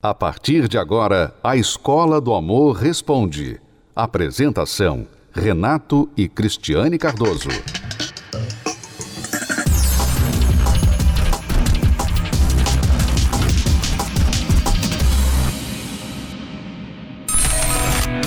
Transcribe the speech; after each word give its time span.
A 0.00 0.14
partir 0.14 0.68
de 0.68 0.78
agora, 0.78 1.34
a 1.42 1.56
Escola 1.56 2.20
do 2.20 2.32
Amor 2.32 2.76
Responde. 2.76 3.60
Apresentação: 3.96 5.08
Renato 5.32 6.08
e 6.16 6.28
Cristiane 6.28 6.96
Cardoso. 6.96 7.48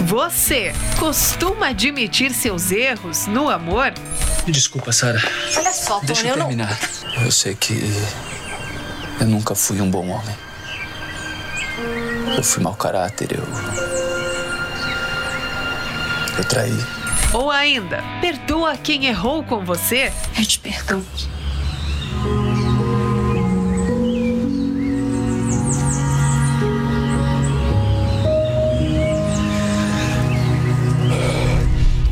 Você 0.06 0.74
costuma 1.00 1.68
admitir 1.68 2.34
seus 2.34 2.72
erros 2.72 3.28
no 3.28 3.50
amor? 3.50 3.94
Me 4.46 4.52
desculpa, 4.52 4.92
Sara. 4.92 5.22
Olha 5.56 5.72
só, 5.74 5.96
Tony, 5.96 6.08
Deixa 6.08 6.28
eu 6.28 6.30
eu 6.32 6.38
não. 6.38 6.48
terminar. 6.48 6.78
Eu 7.24 7.32
sei 7.32 7.56
que 7.56 7.74
eu 9.20 9.28
nunca 9.28 9.56
fui 9.56 9.80
um 9.80 9.90
bom 9.90 10.08
homem. 10.10 10.36
Eu 12.36 12.43
fui 12.43 12.63
mau 12.63 12.73
caráter, 12.75 13.29
eu. 13.34 13.43
Eu 16.37 16.46
traí. 16.46 16.78
Ou 17.33 17.51
ainda, 17.51 18.04
perdoa 18.19 18.75
quem 18.78 19.06
errou 19.06 19.43
com 19.43 19.64
você? 19.64 20.11
Eu 20.37 20.46
te 20.46 20.59
perdoo. 20.59 21.04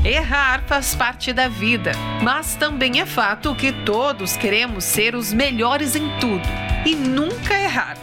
Errar 0.04 0.64
faz 0.68 0.96
parte 0.96 1.34
da 1.34 1.48
vida, 1.48 1.92
mas 2.22 2.56
também 2.56 3.00
é 3.00 3.06
fato 3.06 3.56
que 3.56 3.72
todos 3.72 4.36
queremos 4.38 4.84
ser 4.84 5.16
os 5.16 5.34
melhores 5.34 5.96
em 5.96 6.10
tudo 6.20 6.48
e 6.86 6.96
nunca 6.96 7.60
errar. 7.60 7.98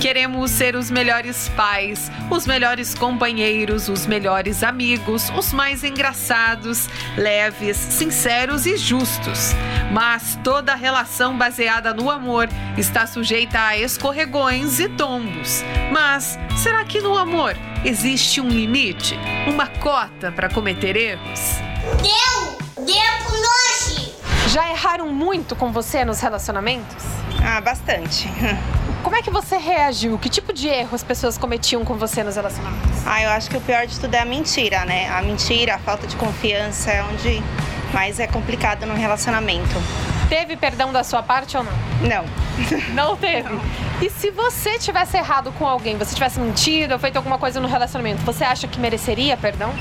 Queremos 0.00 0.50
ser 0.50 0.76
os 0.76 0.90
melhores 0.90 1.50
pais, 1.50 2.10
os 2.30 2.46
melhores 2.46 2.94
companheiros, 2.94 3.86
os 3.90 4.06
melhores 4.06 4.62
amigos, 4.62 5.30
os 5.36 5.52
mais 5.52 5.84
engraçados, 5.84 6.88
leves, 7.18 7.76
sinceros 7.76 8.64
e 8.64 8.78
justos. 8.78 9.52
Mas 9.92 10.38
toda 10.42 10.74
relação 10.74 11.36
baseada 11.36 11.92
no 11.92 12.10
amor 12.10 12.48
está 12.78 13.06
sujeita 13.06 13.60
a 13.60 13.76
escorregões 13.76 14.80
e 14.80 14.88
tombos. 14.88 15.62
Mas 15.92 16.38
será 16.56 16.82
que 16.82 17.02
no 17.02 17.18
amor 17.18 17.54
existe 17.84 18.40
um 18.40 18.48
limite? 18.48 19.18
Uma 19.46 19.66
cota 19.66 20.32
para 20.32 20.48
cometer 20.48 20.96
erros? 20.96 21.40
Deu! 22.00 22.86
Deu 22.86 23.24
com 23.26 23.36
nós! 23.36 24.09
Já 24.52 24.68
erraram 24.68 25.06
muito 25.06 25.54
com 25.54 25.70
você 25.70 26.04
nos 26.04 26.18
relacionamentos? 26.18 27.04
Ah, 27.40 27.60
bastante. 27.60 28.28
Como 29.04 29.14
é 29.14 29.22
que 29.22 29.30
você 29.30 29.56
reagiu? 29.56 30.18
Que 30.18 30.28
tipo 30.28 30.52
de 30.52 30.66
erro 30.66 30.92
as 30.92 31.04
pessoas 31.04 31.38
cometiam 31.38 31.84
com 31.84 31.94
você 31.94 32.24
nos 32.24 32.34
relacionamentos? 32.34 33.06
Ah, 33.06 33.22
eu 33.22 33.30
acho 33.30 33.48
que 33.48 33.56
o 33.56 33.60
pior 33.60 33.86
de 33.86 34.00
tudo 34.00 34.12
é 34.12 34.18
a 34.18 34.24
mentira, 34.24 34.84
né? 34.84 35.08
A 35.08 35.22
mentira, 35.22 35.76
a 35.76 35.78
falta 35.78 36.04
de 36.04 36.16
confiança 36.16 36.90
é 36.90 37.00
onde 37.04 37.40
mais 37.94 38.18
é 38.18 38.26
complicado 38.26 38.86
no 38.86 38.94
relacionamento. 38.94 39.70
Teve 40.28 40.56
perdão 40.56 40.92
da 40.92 41.04
sua 41.04 41.22
parte 41.22 41.56
ou 41.56 41.62
não? 41.62 41.72
Não. 42.02 42.24
Não 42.92 43.16
teve. 43.16 43.48
E 44.02 44.10
se 44.10 44.32
você 44.32 44.80
tivesse 44.80 45.16
errado 45.16 45.52
com 45.52 45.66
alguém, 45.66 45.96
você 45.96 46.12
tivesse 46.12 46.40
mentido 46.40 46.92
ou 46.92 46.98
feito 46.98 47.16
alguma 47.16 47.38
coisa 47.38 47.60
no 47.60 47.68
relacionamento, 47.68 48.22
você 48.22 48.42
acha 48.42 48.66
que 48.66 48.80
mereceria 48.80 49.36
perdão? 49.36 49.72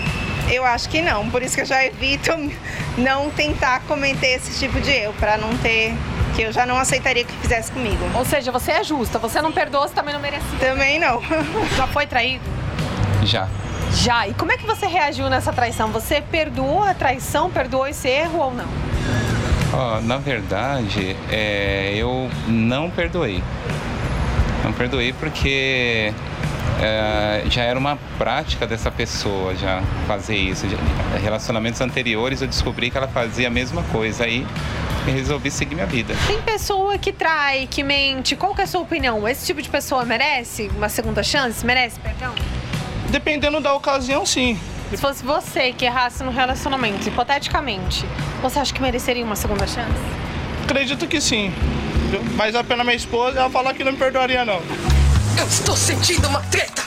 Eu 0.50 0.66
acho 0.66 0.90
que 0.90 1.02
não, 1.02 1.30
por 1.30 1.44
isso 1.44 1.56
que 1.56 1.62
eu 1.62 1.66
já 1.66 1.86
evito 1.86 2.32
não 2.98 3.30
tentar 3.30 3.82
cometer 3.82 4.36
esse 4.38 4.60
tipo 4.60 4.80
de 4.82 4.90
erro, 4.92 5.14
pra 5.20 5.38
não 5.38 5.56
ter. 5.58 5.94
que 6.36 6.42
eu 6.42 6.52
já 6.52 6.66
não 6.66 6.78
aceitaria 6.78 7.24
que 7.24 7.34
fizesse 7.38 7.72
comigo. 7.72 7.98
Ou 8.16 8.26
seja, 8.26 8.52
você 8.52 8.72
é 8.72 8.84
justa, 8.84 9.20
você 9.20 9.42
não 9.42 9.52
perdoa, 9.52 9.88
você 9.88 9.94
também 9.94 10.14
não 10.14 10.22
merecia. 10.22 10.48
Também 10.60 11.00
não. 11.00 11.22
Já 11.78 11.86
foi 11.88 12.08
traído? 12.08 12.44
Já. 13.24 13.48
Já. 13.94 14.28
E 14.28 14.34
como 14.34 14.52
é 14.52 14.58
que 14.58 14.66
você 14.66 14.88
reagiu 14.88 15.30
nessa 15.30 15.52
traição? 15.54 15.92
Você 15.92 16.22
perdoou 16.22 16.84
a 16.84 16.94
traição, 16.94 17.50
perdoou 17.50 17.88
esse 17.88 18.08
erro 18.08 18.40
ou 18.40 18.54
não? 18.54 18.68
Ó, 19.74 20.02
na 20.02 20.18
verdade, 20.18 21.16
é, 21.32 21.94
eu 21.96 22.30
não 22.48 22.90
perdoei. 22.90 23.44
Não 24.64 24.74
perdoei 24.74 25.14
porque 25.14 26.14
é, 26.82 27.44
já 27.50 27.64
era 27.64 27.78
uma 27.78 27.98
prática 28.18 28.66
dessa 28.66 28.90
pessoa 28.90 29.56
já 29.56 29.82
fazer 30.08 30.36
isso. 30.36 30.68
Já- 30.70 30.78
relacionamentos 31.20 31.80
anteriores 31.82 32.42
eu 32.42 32.48
descobri 32.48 32.90
que 32.90 32.98
ela 32.98 33.08
fazia 33.08 33.48
a 33.48 33.52
mesma 33.52 33.84
coisa 33.92 34.24
aí 34.26 34.46
e 35.08 35.12
resolvi 35.12 35.50
seguir 35.52 35.76
minha 35.76 35.88
vida. 35.88 36.14
Tem 36.28 36.42
pessoa 36.42 36.98
que 36.98 37.12
trai, 37.12 37.68
que 37.70 37.84
mente. 37.84 38.36
Qual 38.36 38.54
que 38.56 38.62
é 38.62 38.64
a 38.64 38.68
sua 38.68 38.82
opinião? 38.82 39.28
Esse 39.28 39.46
tipo 39.46 39.62
de 39.62 39.70
pessoa 39.70 40.06
merece 40.06 40.70
uma 40.76 40.90
segunda 40.90 41.24
chance? 41.24 41.66
Merece 41.66 42.00
perdão? 42.00 42.34
Dependendo 43.10 43.60
da 43.60 43.74
ocasião, 43.74 44.26
sim. 44.26 44.58
Se 44.90 44.98
fosse 44.98 45.24
você 45.24 45.72
que 45.72 45.86
errasse 45.86 46.24
no 46.24 46.32
relacionamento, 46.32 47.08
hipoteticamente, 47.08 48.06
você 48.42 48.60
acha 48.60 48.74
que 48.74 48.82
mereceria 48.82 49.24
uma 49.24 49.36
segunda 49.36 49.68
chance? 49.68 49.92
Acredito 50.64 51.08
que 51.08 51.20
sim. 51.22 51.52
Mas 52.36 52.56
a 52.56 52.64
pena 52.64 52.84
minha 52.84 52.96
esposa, 52.96 53.40
ela 53.40 53.50
falar 53.50 53.74
que 53.74 53.84
não 53.84 53.92
me 53.92 53.98
perdoaria, 53.98 54.44
não. 54.46 54.60
Eu 55.40 55.48
estou 55.48 55.78
sentindo 55.78 56.28
uma 56.28 56.42
treta. 56.42 56.84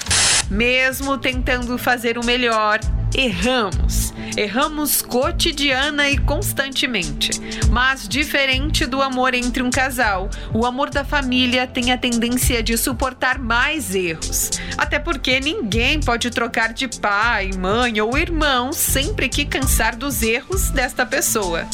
Mesmo 0.50 1.16
tentando 1.16 1.78
fazer 1.78 2.18
o 2.18 2.24
melhor, 2.24 2.80
erramos. 3.16 4.11
Erramos 4.36 5.02
cotidiana 5.02 6.08
e 6.08 6.16
constantemente. 6.16 7.32
Mas 7.70 8.08
diferente 8.08 8.86
do 8.86 9.02
amor 9.02 9.34
entre 9.34 9.62
um 9.62 9.70
casal, 9.70 10.30
o 10.54 10.64
amor 10.64 10.88
da 10.88 11.04
família 11.04 11.66
tem 11.66 11.92
a 11.92 11.98
tendência 11.98 12.62
de 12.62 12.76
suportar 12.78 13.38
mais 13.38 13.94
erros. 13.94 14.50
Até 14.76 14.98
porque 14.98 15.38
ninguém 15.38 16.00
pode 16.00 16.30
trocar 16.30 16.72
de 16.72 16.88
pai, 16.88 17.50
mãe 17.52 18.00
ou 18.00 18.16
irmão 18.16 18.72
sempre 18.72 19.28
que 19.28 19.44
cansar 19.44 19.96
dos 19.96 20.22
erros 20.22 20.70
desta 20.70 21.04
pessoa. 21.04 21.66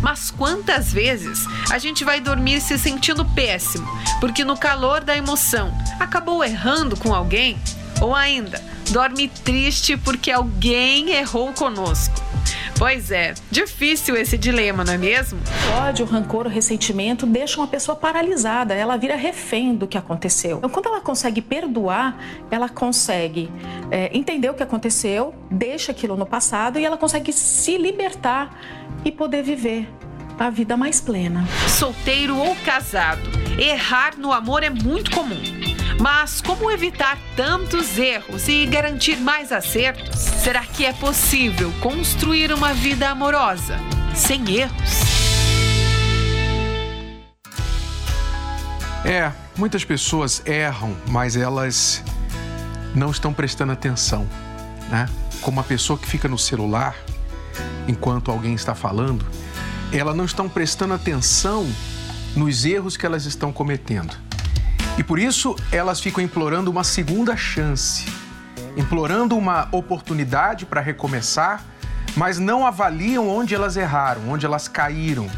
Mas 0.00 0.30
quantas 0.30 0.92
vezes 0.92 1.44
a 1.70 1.78
gente 1.78 2.04
vai 2.04 2.20
dormir 2.20 2.60
se 2.60 2.78
sentindo 2.78 3.24
péssimo, 3.24 3.86
porque 4.20 4.44
no 4.44 4.56
calor 4.56 5.02
da 5.04 5.16
emoção 5.16 5.76
acabou 6.00 6.42
errando 6.42 6.96
com 6.96 7.14
alguém? 7.14 7.58
Ou 8.00 8.14
ainda, 8.14 8.62
dorme 8.90 9.28
triste 9.28 9.96
porque 9.96 10.30
alguém 10.30 11.10
errou 11.10 11.52
conosco. 11.52 12.26
Pois 12.78 13.10
é, 13.10 13.32
difícil 13.50 14.16
esse 14.16 14.36
dilema, 14.36 14.84
não 14.84 14.92
é 14.92 14.98
mesmo? 14.98 15.38
O 15.70 15.88
ódio, 15.88 16.04
o 16.04 16.08
rancor, 16.08 16.46
o 16.46 16.48
ressentimento 16.48 17.24
deixam 17.24 17.64
a 17.64 17.66
pessoa 17.66 17.96
paralisada, 17.96 18.74
ela 18.74 18.98
vira 18.98 19.16
refém 19.16 19.74
do 19.74 19.86
que 19.86 19.96
aconteceu. 19.96 20.58
Então, 20.58 20.68
quando 20.68 20.86
ela 20.86 21.00
consegue 21.00 21.40
perdoar, 21.40 22.18
ela 22.50 22.68
consegue 22.68 23.50
é, 23.90 24.10
entender 24.16 24.50
o 24.50 24.54
que 24.54 24.62
aconteceu, 24.62 25.34
deixa 25.50 25.90
aquilo 25.92 26.16
no 26.16 26.26
passado 26.26 26.78
e 26.78 26.84
ela 26.84 26.98
consegue 26.98 27.32
se 27.32 27.78
libertar 27.78 28.60
e 29.04 29.10
poder 29.10 29.42
viver 29.42 29.88
a 30.38 30.50
vida 30.50 30.76
mais 30.76 31.00
plena. 31.00 31.46
Solteiro 31.66 32.36
ou 32.36 32.54
casado, 32.56 33.22
errar 33.58 34.18
no 34.18 34.32
amor 34.32 34.62
é 34.62 34.68
muito 34.68 35.10
comum. 35.12 35.40
Mas 35.98 36.40
como 36.42 36.70
evitar 36.70 37.18
tantos 37.34 37.98
erros 37.98 38.48
e 38.48 38.66
garantir 38.66 39.16
mais 39.16 39.50
acertos? 39.50 40.18
Será 40.18 40.64
que 40.64 40.84
é 40.84 40.92
possível 40.92 41.72
construir 41.80 42.52
uma 42.52 42.74
vida 42.74 43.08
amorosa 43.08 43.78
sem 44.14 44.42
erros? 44.54 44.90
É, 49.04 49.32
muitas 49.56 49.84
pessoas 49.84 50.42
erram, 50.44 50.94
mas 51.08 51.36
elas 51.36 52.02
não 52.94 53.10
estão 53.10 53.32
prestando 53.32 53.72
atenção, 53.72 54.26
né? 54.90 55.08
Como 55.40 55.60
a 55.60 55.64
pessoa 55.64 55.98
que 55.98 56.06
fica 56.06 56.28
no 56.28 56.38
celular 56.38 56.94
enquanto 57.88 58.30
alguém 58.30 58.54
está 58.54 58.74
falando, 58.74 59.24
elas 59.92 60.16
não 60.16 60.24
estão 60.24 60.48
prestando 60.48 60.92
atenção 60.92 61.66
nos 62.34 62.64
erros 62.64 62.96
que 62.96 63.06
elas 63.06 63.24
estão 63.24 63.52
cometendo. 63.52 64.25
E 64.98 65.02
por 65.02 65.18
isso 65.18 65.54
elas 65.70 66.00
ficam 66.00 66.24
implorando 66.24 66.70
uma 66.70 66.82
segunda 66.82 67.36
chance, 67.36 68.06
implorando 68.76 69.36
uma 69.36 69.68
oportunidade 69.70 70.64
para 70.64 70.80
recomeçar, 70.80 71.62
mas 72.16 72.38
não 72.38 72.66
avaliam 72.66 73.28
onde 73.28 73.54
elas 73.54 73.76
erraram, 73.76 74.30
onde 74.30 74.46
elas 74.46 74.68
caíram. 74.68 75.28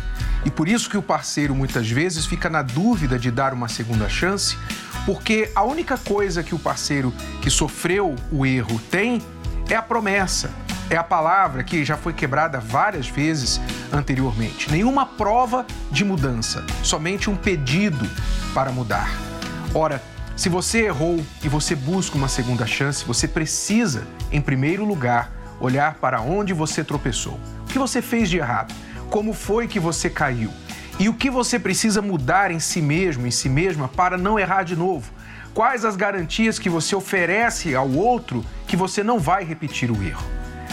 E 0.45 0.51
por 0.51 0.69
isso 0.69 0.89
que 0.89 0.97
o 0.97 1.03
parceiro 1.03 1.55
muitas 1.55 1.91
vezes 1.91 2.25
fica 2.25 2.49
na 2.49 2.63
dúvida 2.63 3.19
de 3.19 3.31
dar 3.31 3.53
uma 3.53 3.69
segunda 3.69 4.09
chance, 4.09 4.57
porque 5.05 5.51
a 5.57 5.65
única 5.65 5.99
coisa 5.99 6.43
que 6.43 6.55
o 6.55 6.59
parceiro 6.59 7.13
que 7.43 7.51
sofreu 7.51 8.15
o 8.31 8.47
erro 8.47 8.81
tem 8.91 9.21
é 9.69 9.75
a 9.75 9.83
promessa, 9.83 10.51
é 10.89 10.97
a 10.97 11.03
palavra 11.03 11.65
que 11.65 11.85
já 11.85 11.97
foi 11.97 12.13
quebrada 12.13 12.61
várias 12.61 13.09
vezes 13.09 13.61
anteriormente. 13.93 14.71
Nenhuma 14.71 15.05
prova 15.05 15.67
de 15.91 16.05
mudança, 16.05 16.65
somente 16.83 17.29
um 17.29 17.37
pedido 17.37 18.09
para 18.55 18.71
mudar. 18.71 19.28
Ora, 19.75 20.03
se 20.35 20.49
você 20.49 20.87
errou 20.87 21.23
e 21.43 21.49
você 21.49 21.75
busca 21.75 22.17
uma 22.17 22.29
segunda 22.29 22.67
chance, 22.67 23.05
você 23.05 23.29
precisa, 23.29 24.07
em 24.33 24.41
primeiro 24.41 24.85
lugar, 24.85 25.31
olhar 25.61 25.95
para 25.95 26.21
onde 26.21 26.55
você 26.55 26.83
tropeçou. 26.83 27.39
O 27.65 27.67
que 27.67 27.79
você 27.79 28.01
fez 28.01 28.31
de 28.31 28.39
errado? 28.39 28.75
Como 29.11 29.33
foi 29.33 29.67
que 29.67 29.79
você 29.79 30.09
caiu? 30.09 30.51
E 30.99 31.09
o 31.09 31.15
que 31.15 31.31
você 31.31 31.59
precisa 31.59 32.01
mudar 32.01 32.51
em 32.51 32.59
si 32.59 32.81
mesmo, 32.81 33.27
em 33.27 33.31
si 33.31 33.49
mesma, 33.49 33.89
para 33.89 34.17
não 34.17 34.39
errar 34.39 34.63
de 34.63 34.75
novo? 34.75 35.13
Quais 35.53 35.85
as 35.85 35.97
garantias 35.97 36.59
que 36.59 36.71
você 36.71 36.95
oferece 36.95 37.75
ao 37.75 37.91
outro 37.91 38.45
que 38.67 38.77
você 38.77 39.03
não 39.03 39.19
vai 39.19 39.45
repetir 39.45 39.91
o 39.91 40.03
erro? 40.03 40.25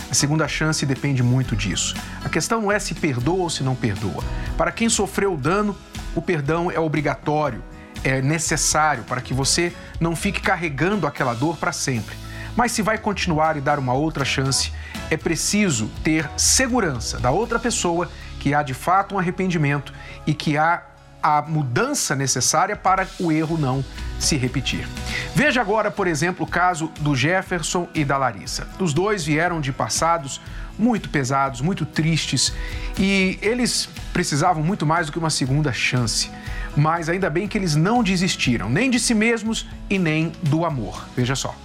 A 0.10 0.14
segunda 0.14 0.48
chance 0.48 0.86
depende 0.86 1.22
muito 1.22 1.56
disso. 1.56 1.96
A 2.24 2.30
questão 2.30 2.62
não 2.62 2.72
é 2.72 2.80
se 2.80 2.94
perdoa 2.94 3.44
ou 3.44 3.50
se 3.50 3.64
não 3.64 3.76
perdoa. 3.76 4.24
Para 4.58 4.72
quem 4.72 4.88
sofreu 4.88 5.34
o 5.34 5.38
dano, 5.38 5.76
o 6.16 6.22
perdão 6.22 6.72
é 6.72 6.80
obrigatório, 6.80 7.64
é 8.06 8.22
necessário 8.22 9.04
para 9.04 9.20
que 9.20 9.34
você 9.34 9.74
não 10.00 10.16
fique 10.16 10.40
carregando 10.40 11.08
aquela 11.08 11.34
dor 11.34 11.58
para 11.58 11.72
sempre. 11.72 12.16
Mas 12.56 12.72
se 12.72 12.84
vai 12.84 13.00
continuar 13.00 13.58
e 13.58 13.62
dar 13.62 13.80
uma 13.80 13.94
outra 13.94 14.24
chance, 14.24 14.72
é 15.10 15.18
preciso 15.18 15.90
ter 16.04 16.30
segurança 16.38 17.20
da 17.20 17.32
outra 17.32 17.60
pessoa 17.60 18.10
que 18.40 18.54
há 18.54 18.62
de 18.62 18.76
fato 18.76 19.16
um 19.16 19.20
arrependimento 19.20 19.92
e 20.26 20.34
que 20.36 20.56
há 20.56 20.84
a 21.22 21.42
mudança 21.42 22.16
necessária 22.16 22.76
para 22.76 23.08
o 23.20 23.32
erro 23.32 23.58
não 23.58 23.84
se 24.20 24.38
repetir. 24.38 24.88
Veja 25.34 25.60
agora, 25.60 25.90
por 25.90 26.06
exemplo, 26.06 26.46
o 26.46 26.50
caso 26.50 26.92
do 27.00 27.16
Jefferson 27.16 27.90
e 27.96 28.06
da 28.06 28.16
Larissa. 28.16 28.68
Os 28.80 28.94
dois 28.94 29.26
vieram 29.26 29.60
de 29.60 29.74
passados 29.74 30.40
muito 30.78 31.10
pesados, 31.10 31.60
muito 31.62 31.86
tristes 31.86 32.54
e 33.00 33.40
eles 33.42 33.90
precisavam 34.14 34.64
muito 34.64 34.86
mais 34.86 35.08
do 35.08 35.12
que 35.12 35.18
uma 35.18 35.32
segunda 35.32 35.74
chance. 35.74 36.30
Mas 36.76 37.08
ainda 37.10 37.30
bem 37.30 37.48
que 37.48 37.58
eles 37.58 37.76
não 37.76 38.04
desistiram, 38.04 38.70
nem 38.70 38.90
de 38.90 39.00
si 39.00 39.14
mesmos 39.14 39.66
e 39.90 39.98
nem 39.98 40.32
do 40.44 40.66
amor. 40.66 41.06
Veja 41.16 41.36
só. 41.36 41.56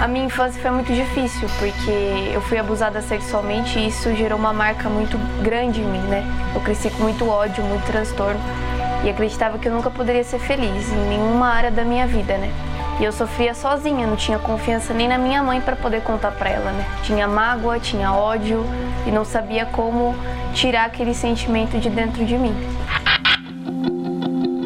A 0.00 0.08
minha 0.08 0.24
infância 0.24 0.60
foi 0.60 0.70
muito 0.70 0.92
difícil, 0.92 1.48
porque 1.58 2.32
eu 2.34 2.40
fui 2.42 2.58
abusada 2.58 3.02
sexualmente 3.02 3.78
e 3.78 3.88
isso 3.88 4.14
gerou 4.14 4.38
uma 4.38 4.52
marca 4.52 4.88
muito 4.88 5.18
grande 5.42 5.80
em 5.80 5.84
mim, 5.84 6.02
né? 6.08 6.24
Eu 6.54 6.60
cresci 6.62 6.88
com 6.90 7.02
muito 7.02 7.28
ódio, 7.28 7.62
muito 7.64 7.84
transtorno 7.84 8.40
e 9.04 9.10
acreditava 9.10 9.58
que 9.58 9.68
eu 9.68 9.72
nunca 9.72 9.90
poderia 9.90 10.24
ser 10.24 10.38
feliz 10.38 10.90
em 10.90 11.08
nenhuma 11.08 11.48
área 11.48 11.70
da 11.70 11.84
minha 11.84 12.06
vida, 12.06 12.36
né? 12.38 12.50
E 13.00 13.04
eu 13.04 13.12
sofria 13.12 13.54
sozinha, 13.54 14.06
não 14.06 14.14
tinha 14.14 14.38
confiança 14.38 14.92
nem 14.92 15.08
na 15.08 15.16
minha 15.16 15.42
mãe 15.42 15.58
para 15.58 15.74
poder 15.74 16.02
contar 16.02 16.32
para 16.32 16.50
ela, 16.50 16.70
né? 16.70 16.84
Tinha 17.02 17.26
mágoa, 17.26 17.80
tinha 17.80 18.12
ódio 18.12 18.62
e 19.06 19.10
não 19.10 19.24
sabia 19.24 19.64
como 19.64 20.14
tirar 20.52 20.84
aquele 20.84 21.14
sentimento 21.14 21.78
de 21.78 21.88
dentro 21.88 22.26
de 22.26 22.36
mim. 22.36 22.54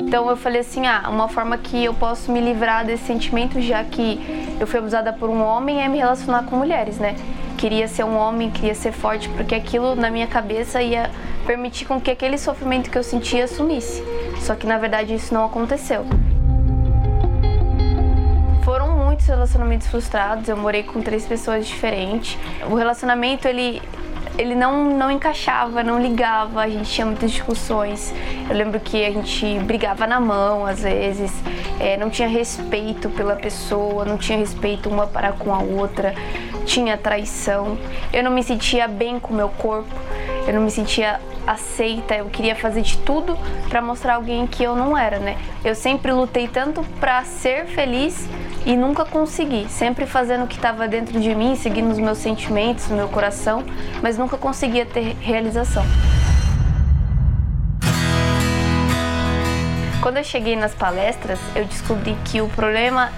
Então 0.00 0.28
eu 0.28 0.36
falei 0.36 0.62
assim, 0.62 0.84
ah, 0.84 1.04
uma 1.08 1.28
forma 1.28 1.56
que 1.56 1.84
eu 1.84 1.94
posso 1.94 2.32
me 2.32 2.40
livrar 2.40 2.84
desse 2.84 3.04
sentimento, 3.04 3.60
já 3.60 3.84
que 3.84 4.56
eu 4.58 4.66
fui 4.66 4.80
abusada 4.80 5.12
por 5.12 5.30
um 5.30 5.40
homem, 5.40 5.80
é 5.84 5.86
me 5.86 5.98
relacionar 5.98 6.42
com 6.42 6.56
mulheres, 6.56 6.98
né? 6.98 7.14
Queria 7.56 7.86
ser 7.86 8.02
um 8.02 8.16
homem, 8.16 8.50
queria 8.50 8.74
ser 8.74 8.90
forte, 8.90 9.28
porque 9.28 9.54
aquilo 9.54 9.94
na 9.94 10.10
minha 10.10 10.26
cabeça 10.26 10.82
ia 10.82 11.08
permitir 11.46 11.84
com 11.84 12.00
que 12.00 12.10
aquele 12.10 12.36
sofrimento 12.36 12.90
que 12.90 12.98
eu 12.98 13.04
sentia 13.04 13.46
sumisse. 13.46 14.02
Só 14.40 14.56
que 14.56 14.66
na 14.66 14.76
verdade 14.76 15.14
isso 15.14 15.32
não 15.32 15.44
aconteceu. 15.44 16.04
Muitos 19.24 19.28
relacionamentos 19.28 19.86
frustrados, 19.86 20.48
eu 20.48 20.56
morei 20.56 20.82
com 20.82 21.00
três 21.00 21.26
pessoas 21.26 21.66
diferentes. 21.66 22.38
O 22.70 22.74
relacionamento 22.74 23.48
ele 23.48 23.80
ele 24.36 24.56
não, 24.56 24.90
não 24.98 25.12
encaixava, 25.12 25.84
não 25.84 26.02
ligava, 26.02 26.60
a 26.60 26.68
gente 26.68 26.90
tinha 26.90 27.06
muitas 27.06 27.30
discussões. 27.30 28.12
Eu 28.50 28.56
lembro 28.56 28.80
que 28.80 29.04
a 29.04 29.10
gente 29.12 29.60
brigava 29.60 30.08
na 30.08 30.18
mão 30.18 30.66
às 30.66 30.82
vezes, 30.82 31.30
é, 31.78 31.96
não 31.96 32.10
tinha 32.10 32.26
respeito 32.26 33.08
pela 33.10 33.36
pessoa, 33.36 34.04
não 34.04 34.18
tinha 34.18 34.36
respeito 34.36 34.88
uma 34.88 35.06
para 35.06 35.30
com 35.32 35.54
a 35.54 35.60
outra, 35.60 36.14
tinha 36.66 36.98
traição. 36.98 37.78
Eu 38.12 38.24
não 38.24 38.32
me 38.32 38.42
sentia 38.42 38.88
bem 38.88 39.20
com 39.20 39.32
o 39.32 39.36
meu 39.36 39.48
corpo, 39.50 39.94
eu 40.48 40.52
não 40.52 40.62
me 40.62 40.70
sentia 40.70 41.20
aceita, 41.46 42.16
eu 42.16 42.26
queria 42.26 42.56
fazer 42.56 42.82
de 42.82 42.98
tudo 42.98 43.38
para 43.68 43.80
mostrar 43.80 44.16
alguém 44.16 44.46
que 44.46 44.64
eu 44.64 44.74
não 44.74 44.98
era, 44.98 45.18
né? 45.18 45.36
Eu 45.64 45.74
sempre 45.74 46.10
lutei 46.10 46.48
tanto 46.48 46.82
para 46.98 47.22
ser 47.22 47.66
feliz 47.66 48.28
e 48.66 48.76
nunca 48.76 49.04
consegui, 49.04 49.66
sempre 49.68 50.06
fazendo 50.06 50.44
o 50.44 50.46
que 50.46 50.56
estava 50.56 50.88
dentro 50.88 51.20
de 51.20 51.34
mim, 51.34 51.54
seguindo 51.54 51.90
os 51.90 51.98
meus 51.98 52.18
sentimentos, 52.18 52.88
o 52.90 52.94
meu 52.94 53.08
coração, 53.08 53.62
mas 54.02 54.16
nunca 54.16 54.38
conseguia 54.38 54.86
ter 54.86 55.16
realização. 55.20 55.84
Quando 60.00 60.18
eu 60.18 60.24
cheguei 60.24 60.56
nas 60.56 60.74
palestras, 60.74 61.38
eu 61.54 61.64
descobri 61.64 62.16
que 62.24 62.40
o 62.40 62.48
problema 62.48 63.10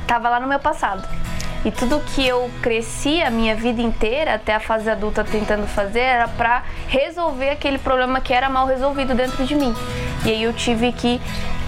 estava 0.00 0.28
lá 0.28 0.40
no 0.40 0.48
meu 0.48 0.58
passado. 0.58 1.06
E 1.62 1.70
tudo 1.70 2.00
que 2.14 2.26
eu 2.26 2.50
cresci 2.62 3.22
a 3.22 3.30
minha 3.30 3.54
vida 3.54 3.82
inteira, 3.82 4.34
até 4.34 4.54
a 4.54 4.60
fase 4.60 4.88
adulta 4.88 5.22
tentando 5.22 5.66
fazer, 5.66 6.00
era 6.00 6.26
para 6.26 6.62
resolver 6.88 7.50
aquele 7.50 7.76
problema 7.76 8.20
que 8.20 8.32
era 8.32 8.48
mal 8.48 8.66
resolvido 8.66 9.14
dentro 9.14 9.44
de 9.44 9.54
mim. 9.54 9.74
E 10.24 10.30
aí 10.30 10.42
eu 10.42 10.54
tive 10.54 10.90
que 10.92 11.20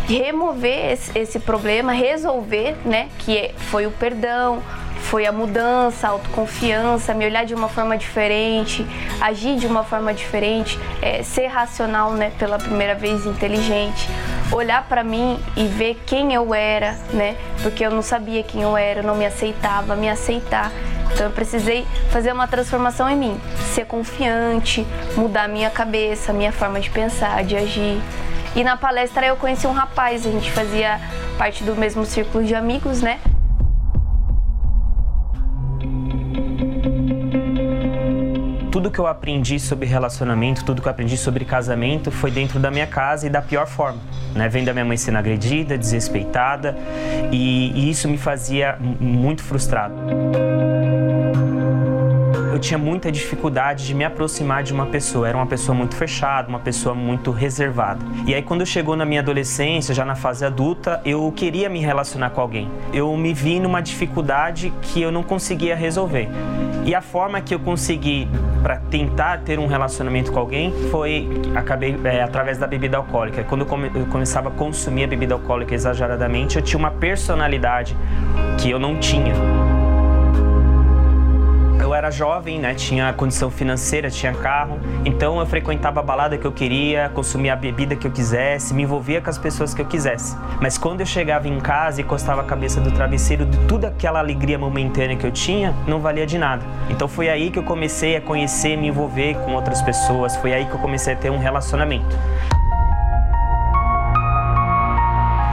remover 0.06 0.92
esse, 0.92 1.18
esse 1.18 1.38
problema, 1.38 1.92
resolver, 1.92 2.76
né, 2.84 3.08
que 3.18 3.52
foi 3.56 3.86
o 3.86 3.90
perdão, 3.90 4.62
foi 5.02 5.26
a 5.26 5.32
mudança, 5.32 6.06
a 6.06 6.10
autoconfiança, 6.10 7.12
me 7.12 7.26
olhar 7.26 7.44
de 7.44 7.54
uma 7.54 7.68
forma 7.68 7.98
diferente, 7.98 8.86
agir 9.20 9.56
de 9.56 9.66
uma 9.66 9.84
forma 9.84 10.14
diferente, 10.14 10.78
é, 11.02 11.22
ser 11.22 11.48
racional, 11.48 12.12
né, 12.12 12.32
pela 12.38 12.58
primeira 12.58 12.94
vez 12.94 13.26
inteligente, 13.26 14.08
olhar 14.50 14.86
para 14.88 15.02
mim 15.02 15.38
e 15.56 15.66
ver 15.66 16.00
quem 16.06 16.32
eu 16.32 16.54
era, 16.54 16.92
né, 17.12 17.36
porque 17.62 17.84
eu 17.84 17.90
não 17.90 18.02
sabia 18.02 18.42
quem 18.42 18.62
eu 18.62 18.76
era, 18.76 19.00
eu 19.00 19.04
não 19.04 19.16
me 19.16 19.26
aceitava, 19.26 19.96
me 19.96 20.08
aceitar. 20.08 20.72
Então 21.12 21.26
eu 21.26 21.32
precisei 21.32 21.86
fazer 22.10 22.32
uma 22.32 22.48
transformação 22.48 23.08
em 23.10 23.16
mim, 23.16 23.40
ser 23.74 23.84
confiante, 23.84 24.86
mudar 25.14 25.46
minha 25.46 25.68
cabeça, 25.68 26.32
minha 26.32 26.52
forma 26.52 26.80
de 26.80 26.88
pensar, 26.88 27.44
de 27.44 27.54
agir. 27.54 28.00
E 28.54 28.62
na 28.62 28.76
palestra 28.76 29.26
eu 29.26 29.36
conheci 29.36 29.66
um 29.66 29.72
rapaz, 29.72 30.26
a 30.26 30.30
gente 30.30 30.50
fazia 30.50 31.00
parte 31.38 31.64
do 31.64 31.74
mesmo 31.74 32.04
círculo 32.04 32.44
de 32.44 32.54
amigos, 32.54 33.00
né? 33.00 33.18
tudo 38.82 38.90
que 38.90 38.98
eu 38.98 39.06
aprendi 39.06 39.60
sobre 39.60 39.86
relacionamento, 39.86 40.64
tudo 40.64 40.82
que 40.82 40.88
eu 40.88 40.90
aprendi 40.90 41.16
sobre 41.16 41.44
casamento 41.44 42.10
foi 42.10 42.32
dentro 42.32 42.58
da 42.58 42.68
minha 42.68 42.86
casa 42.86 43.26
e 43.28 43.30
da 43.30 43.40
pior 43.40 43.66
forma, 43.66 44.00
né? 44.34 44.48
Vendo 44.48 44.70
a 44.70 44.72
minha 44.72 44.84
mãe 44.84 44.96
sendo 44.96 45.18
agredida, 45.18 45.78
desrespeitada 45.78 46.76
e, 47.30 47.70
e 47.76 47.90
isso 47.90 48.08
me 48.08 48.18
fazia 48.18 48.76
muito 48.98 49.42
frustrado 49.44 49.94
eu 52.52 52.58
tinha 52.58 52.76
muita 52.76 53.10
dificuldade 53.10 53.86
de 53.86 53.94
me 53.94 54.04
aproximar 54.04 54.62
de 54.62 54.74
uma 54.74 54.84
pessoa. 54.84 55.26
Era 55.26 55.36
uma 55.36 55.46
pessoa 55.46 55.74
muito 55.74 55.96
fechada, 55.96 56.48
uma 56.48 56.58
pessoa 56.58 56.94
muito 56.94 57.30
reservada. 57.30 58.04
E 58.26 58.34
aí, 58.34 58.42
quando 58.42 58.66
chegou 58.66 58.94
na 58.94 59.06
minha 59.06 59.20
adolescência, 59.20 59.94
já 59.94 60.04
na 60.04 60.14
fase 60.14 60.44
adulta, 60.44 61.00
eu 61.02 61.32
queria 61.34 61.70
me 61.70 61.80
relacionar 61.80 62.30
com 62.30 62.42
alguém. 62.42 62.70
Eu 62.92 63.16
me 63.16 63.32
vi 63.32 63.58
numa 63.58 63.80
dificuldade 63.80 64.70
que 64.82 65.00
eu 65.00 65.10
não 65.10 65.22
conseguia 65.22 65.74
resolver. 65.74 66.28
E 66.84 66.94
a 66.94 67.00
forma 67.00 67.40
que 67.40 67.54
eu 67.54 67.60
consegui 67.60 68.28
para 68.62 68.76
tentar 68.76 69.38
ter 69.38 69.58
um 69.58 69.66
relacionamento 69.66 70.30
com 70.30 70.38
alguém 70.38 70.72
foi 70.90 71.28
acabei 71.54 71.96
é, 72.04 72.22
através 72.22 72.58
da 72.58 72.66
bebida 72.66 72.98
alcoólica. 72.98 73.44
Quando 73.44 73.62
eu, 73.62 73.66
come, 73.66 73.90
eu 73.94 74.04
começava 74.06 74.48
a 74.48 74.52
consumir 74.52 75.04
a 75.04 75.06
bebida 75.06 75.34
alcoólica 75.34 75.74
exageradamente, 75.74 76.56
eu 76.56 76.62
tinha 76.62 76.78
uma 76.78 76.90
personalidade 76.90 77.96
que 78.58 78.70
eu 78.70 78.78
não 78.78 78.96
tinha 78.98 79.32
era 82.02 82.10
jovem, 82.10 82.58
né? 82.58 82.74
Tinha 82.74 83.12
condição 83.12 83.48
financeira, 83.48 84.10
tinha 84.10 84.34
carro. 84.34 84.80
Então 85.04 85.38
eu 85.38 85.46
frequentava 85.46 86.00
a 86.00 86.02
balada 86.02 86.36
que 86.36 86.44
eu 86.44 86.50
queria, 86.50 87.08
consumia 87.14 87.52
a 87.52 87.56
bebida 87.56 87.94
que 87.94 88.04
eu 88.04 88.10
quisesse, 88.10 88.74
me 88.74 88.82
envolvia 88.82 89.20
com 89.20 89.30
as 89.30 89.38
pessoas 89.38 89.72
que 89.72 89.80
eu 89.80 89.86
quisesse. 89.86 90.36
Mas 90.60 90.76
quando 90.76 91.00
eu 91.00 91.06
chegava 91.06 91.46
em 91.46 91.60
casa 91.60 92.00
e 92.00 92.04
encostava 92.04 92.40
a 92.40 92.44
cabeça 92.44 92.80
do 92.80 92.90
travesseiro, 92.90 93.46
de 93.46 93.56
toda 93.68 93.86
aquela 93.86 94.18
alegria 94.18 94.58
momentânea 94.58 95.16
que 95.16 95.24
eu 95.24 95.30
tinha, 95.30 95.72
não 95.86 96.00
valia 96.00 96.26
de 96.26 96.38
nada. 96.38 96.64
Então 96.90 97.06
foi 97.06 97.28
aí 97.28 97.50
que 97.52 97.58
eu 97.60 97.62
comecei 97.62 98.16
a 98.16 98.20
conhecer, 98.20 98.76
me 98.76 98.88
envolver 98.88 99.36
com 99.44 99.54
outras 99.54 99.80
pessoas. 99.80 100.34
Foi 100.36 100.52
aí 100.52 100.66
que 100.66 100.72
eu 100.72 100.80
comecei 100.80 101.14
a 101.14 101.16
ter 101.16 101.30
um 101.30 101.38
relacionamento. 101.38 102.16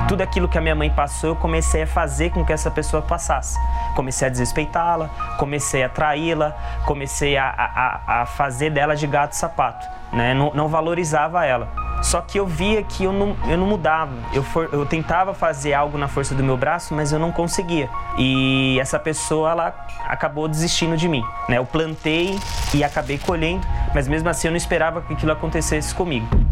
Tudo 0.10 0.22
aquilo 0.22 0.48
que 0.50 0.58
a 0.58 0.62
minha 0.62 0.74
mãe 0.74 0.90
passou, 0.90 1.30
eu 1.30 1.36
comecei 1.36 1.84
a 1.84 1.88
fazer 1.88 2.32
com 2.32 2.44
que 2.44 2.52
essa 2.52 2.72
pessoa 2.72 3.00
passasse. 3.00 3.56
Comecei 3.96 4.28
a 4.28 4.32
desrespeitá-la, 4.32 5.08
comecei 5.38 5.84
a 5.84 5.88
traí-la, 5.88 6.58
comecei 6.84 7.38
a, 7.38 7.48
a, 7.48 8.22
a, 8.22 8.26
fazer 8.26 8.72
dela 8.72 8.96
de 8.96 9.06
gato 9.06 9.34
sapato, 9.34 9.88
né? 10.12 10.34
não, 10.34 10.52
não 10.52 10.68
valorizava 10.68 11.46
ela. 11.46 11.72
Só 12.02 12.22
que 12.22 12.40
eu 12.40 12.48
via 12.48 12.82
que 12.82 13.04
eu 13.04 13.12
não, 13.14 13.36
eu 13.48 13.58
não 13.58 13.68
mudava. 13.68 14.14
Eu, 14.34 14.42
for, 14.42 14.68
eu 14.72 14.84
tentava 14.84 15.34
fazer 15.36 15.76
algo 15.76 15.96
na 15.96 16.08
força 16.08 16.34
do 16.34 16.44
meu 16.44 16.58
braço, 16.58 16.96
mas 16.96 17.12
eu 17.12 17.20
não 17.20 17.32
conseguia. 17.32 17.88
E 18.18 18.80
essa 18.80 18.98
pessoa, 18.98 19.52
ela 19.52 19.88
acabou 20.08 20.48
desistindo 20.48 20.98
de 20.98 21.08
mim. 21.08 21.24
Né? 21.48 21.60
Eu 21.60 21.66
plantei 21.66 22.36
e 22.74 22.84
acabei 22.84 23.20
colhendo, 23.20 23.68
mas 23.94 24.08
mesmo 24.08 24.28
assim 24.28 24.48
eu 24.48 24.52
não 24.52 24.58
esperava 24.58 25.02
que 25.02 25.14
aquilo 25.14 25.32
acontecesse 25.32 25.94
comigo. 25.94 26.49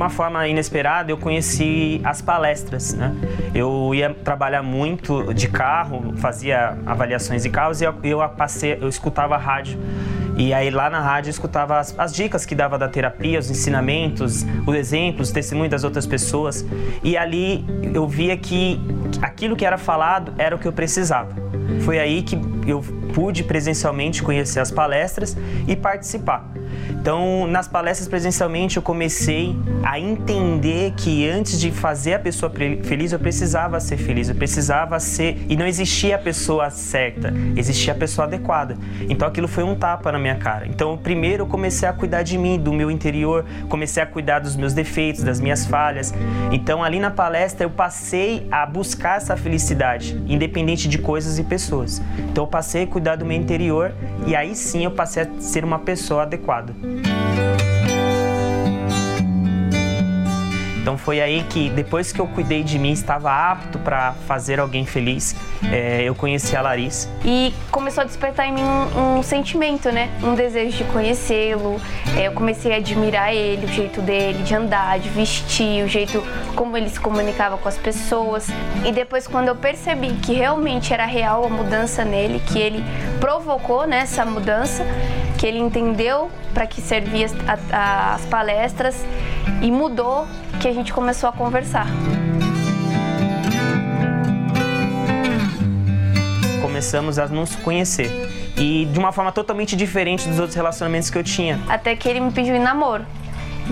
Uma 0.00 0.08
forma 0.08 0.48
inesperada, 0.48 1.12
eu 1.12 1.18
conheci 1.18 2.00
as 2.02 2.22
palestras, 2.22 2.94
né? 2.94 3.14
Eu 3.54 3.94
ia 3.94 4.08
trabalhar 4.14 4.62
muito 4.62 5.34
de 5.34 5.46
carro, 5.46 6.14
fazia 6.16 6.78
avaliações 6.86 7.42
de 7.42 7.50
carros 7.50 7.82
e 7.82 7.84
eu, 7.84 7.94
eu 8.02 8.26
passei, 8.30 8.78
eu 8.80 8.88
escutava 8.88 9.36
rádio 9.36 9.78
E 10.38 10.54
aí 10.54 10.70
lá 10.70 10.88
na 10.88 11.02
rádio 11.02 11.28
eu 11.28 11.32
escutava 11.32 11.78
as, 11.78 11.94
as, 11.98 12.14
dicas 12.14 12.46
que 12.46 12.54
dava 12.54 12.78
da 12.78 12.88
terapia, 12.88 13.38
os 13.38 13.50
ensinamentos, 13.50 14.46
os 14.66 14.74
exemplos, 14.74 15.28
os 15.28 15.34
testemunhos 15.34 15.70
das 15.70 15.84
outras 15.84 16.06
pessoas. 16.06 16.64
E 17.04 17.14
ali 17.18 17.62
eu 17.92 18.08
via 18.08 18.34
que 18.38 18.80
aquilo 19.20 19.54
que 19.54 19.66
era 19.66 19.76
falado 19.76 20.32
era 20.38 20.56
o 20.56 20.58
que 20.58 20.66
eu 20.66 20.72
precisava. 20.72 21.34
Foi 21.82 21.98
aí 21.98 22.22
que 22.22 22.40
eu 22.66 22.80
pude 23.12 23.44
presencialmente 23.44 24.22
conhecer 24.22 24.60
as 24.60 24.70
palestras 24.70 25.36
e 25.68 25.76
participar. 25.76 26.59
Então, 27.00 27.46
nas 27.46 27.66
palestras 27.66 28.06
presencialmente, 28.06 28.76
eu 28.76 28.82
comecei 28.82 29.56
a 29.82 29.98
entender 29.98 30.92
que 30.94 31.26
antes 31.26 31.58
de 31.58 31.70
fazer 31.70 32.12
a 32.12 32.18
pessoa 32.18 32.52
feliz, 32.82 33.12
eu 33.12 33.18
precisava 33.18 33.80
ser 33.80 33.96
feliz, 33.96 34.28
eu 34.28 34.34
precisava 34.34 35.00
ser. 35.00 35.46
E 35.48 35.56
não 35.56 35.66
existia 35.66 36.16
a 36.16 36.18
pessoa 36.18 36.68
certa, 36.68 37.32
existia 37.56 37.94
a 37.94 37.96
pessoa 37.96 38.26
adequada. 38.26 38.76
Então, 39.08 39.26
aquilo 39.26 39.48
foi 39.48 39.64
um 39.64 39.74
tapa 39.74 40.12
na 40.12 40.18
minha 40.18 40.34
cara. 40.34 40.66
Então, 40.66 40.94
primeiro, 40.98 41.44
eu 41.44 41.46
comecei 41.46 41.88
a 41.88 41.92
cuidar 41.94 42.22
de 42.22 42.36
mim, 42.36 42.58
do 42.58 42.70
meu 42.70 42.90
interior, 42.90 43.46
comecei 43.70 44.02
a 44.02 44.06
cuidar 44.06 44.40
dos 44.40 44.54
meus 44.54 44.74
defeitos, 44.74 45.22
das 45.22 45.40
minhas 45.40 45.64
falhas. 45.64 46.12
Então, 46.52 46.84
ali 46.84 47.00
na 47.00 47.10
palestra, 47.10 47.64
eu 47.64 47.70
passei 47.70 48.46
a 48.50 48.66
buscar 48.66 49.16
essa 49.16 49.38
felicidade, 49.38 50.22
independente 50.28 50.86
de 50.86 50.98
coisas 50.98 51.38
e 51.38 51.44
pessoas. 51.44 52.02
Então, 52.30 52.44
eu 52.44 52.48
passei 52.48 52.82
a 52.82 52.86
cuidar 52.86 53.16
do 53.16 53.24
meu 53.24 53.38
interior 53.38 53.94
e 54.26 54.36
aí 54.36 54.54
sim 54.54 54.84
eu 54.84 54.90
passei 54.90 55.22
a 55.22 55.40
ser 55.40 55.64
uma 55.64 55.78
pessoa 55.78 56.24
adequada. 56.24 56.74
Então 60.90 60.98
foi 60.98 61.20
aí 61.20 61.44
que, 61.44 61.70
depois 61.70 62.10
que 62.10 62.20
eu 62.20 62.26
cuidei 62.26 62.64
de 62.64 62.76
mim, 62.76 62.90
estava 62.90 63.30
apto 63.30 63.78
para 63.78 64.12
fazer 64.26 64.58
alguém 64.58 64.84
feliz, 64.84 65.36
é, 65.70 66.02
eu 66.02 66.16
conheci 66.16 66.56
a 66.56 66.62
Larissa. 66.62 67.08
E 67.24 67.54
começou 67.70 68.02
a 68.02 68.04
despertar 68.04 68.48
em 68.48 68.52
mim 68.52 68.62
um, 68.62 69.18
um 69.18 69.22
sentimento, 69.22 69.92
né? 69.92 70.10
Um 70.20 70.34
desejo 70.34 70.78
de 70.78 70.84
conhecê-lo. 70.84 71.80
É, 72.16 72.26
eu 72.26 72.32
comecei 72.32 72.72
a 72.72 72.78
admirar 72.78 73.32
ele, 73.32 73.66
o 73.66 73.68
jeito 73.68 74.00
dele 74.02 74.42
de 74.42 74.52
andar, 74.52 74.98
de 74.98 75.08
vestir, 75.10 75.84
o 75.84 75.88
jeito 75.88 76.24
como 76.56 76.76
ele 76.76 76.88
se 76.90 76.98
comunicava 76.98 77.56
com 77.56 77.68
as 77.68 77.76
pessoas. 77.76 78.48
E 78.84 78.90
depois, 78.90 79.28
quando 79.28 79.46
eu 79.46 79.54
percebi 79.54 80.14
que 80.14 80.32
realmente 80.32 80.92
era 80.92 81.04
real 81.04 81.44
a 81.44 81.48
mudança 81.48 82.04
nele, 82.04 82.40
que 82.40 82.58
ele 82.58 82.82
provocou 83.20 83.86
né, 83.86 83.98
essa 83.98 84.24
mudança, 84.24 84.84
que 85.40 85.46
ele 85.46 85.58
entendeu 85.58 86.30
para 86.52 86.66
que 86.66 86.82
servia 86.82 87.26
as 87.72 88.26
palestras 88.26 88.94
e 89.62 89.72
mudou 89.72 90.26
que 90.60 90.68
a 90.68 90.72
gente 90.72 90.92
começou 90.92 91.30
a 91.30 91.32
conversar. 91.32 91.86
Começamos 96.60 97.18
a 97.18 97.26
nos 97.26 97.56
conhecer 97.56 98.10
e 98.54 98.84
de 98.92 98.98
uma 98.98 99.12
forma 99.12 99.32
totalmente 99.32 99.74
diferente 99.74 100.28
dos 100.28 100.38
outros 100.38 100.54
relacionamentos 100.54 101.08
que 101.08 101.16
eu 101.16 101.24
tinha. 101.24 101.58
Até 101.70 101.96
que 101.96 102.06
ele 102.06 102.20
me 102.20 102.30
pediu 102.32 102.54
em 102.54 102.60
namoro. 102.60 103.06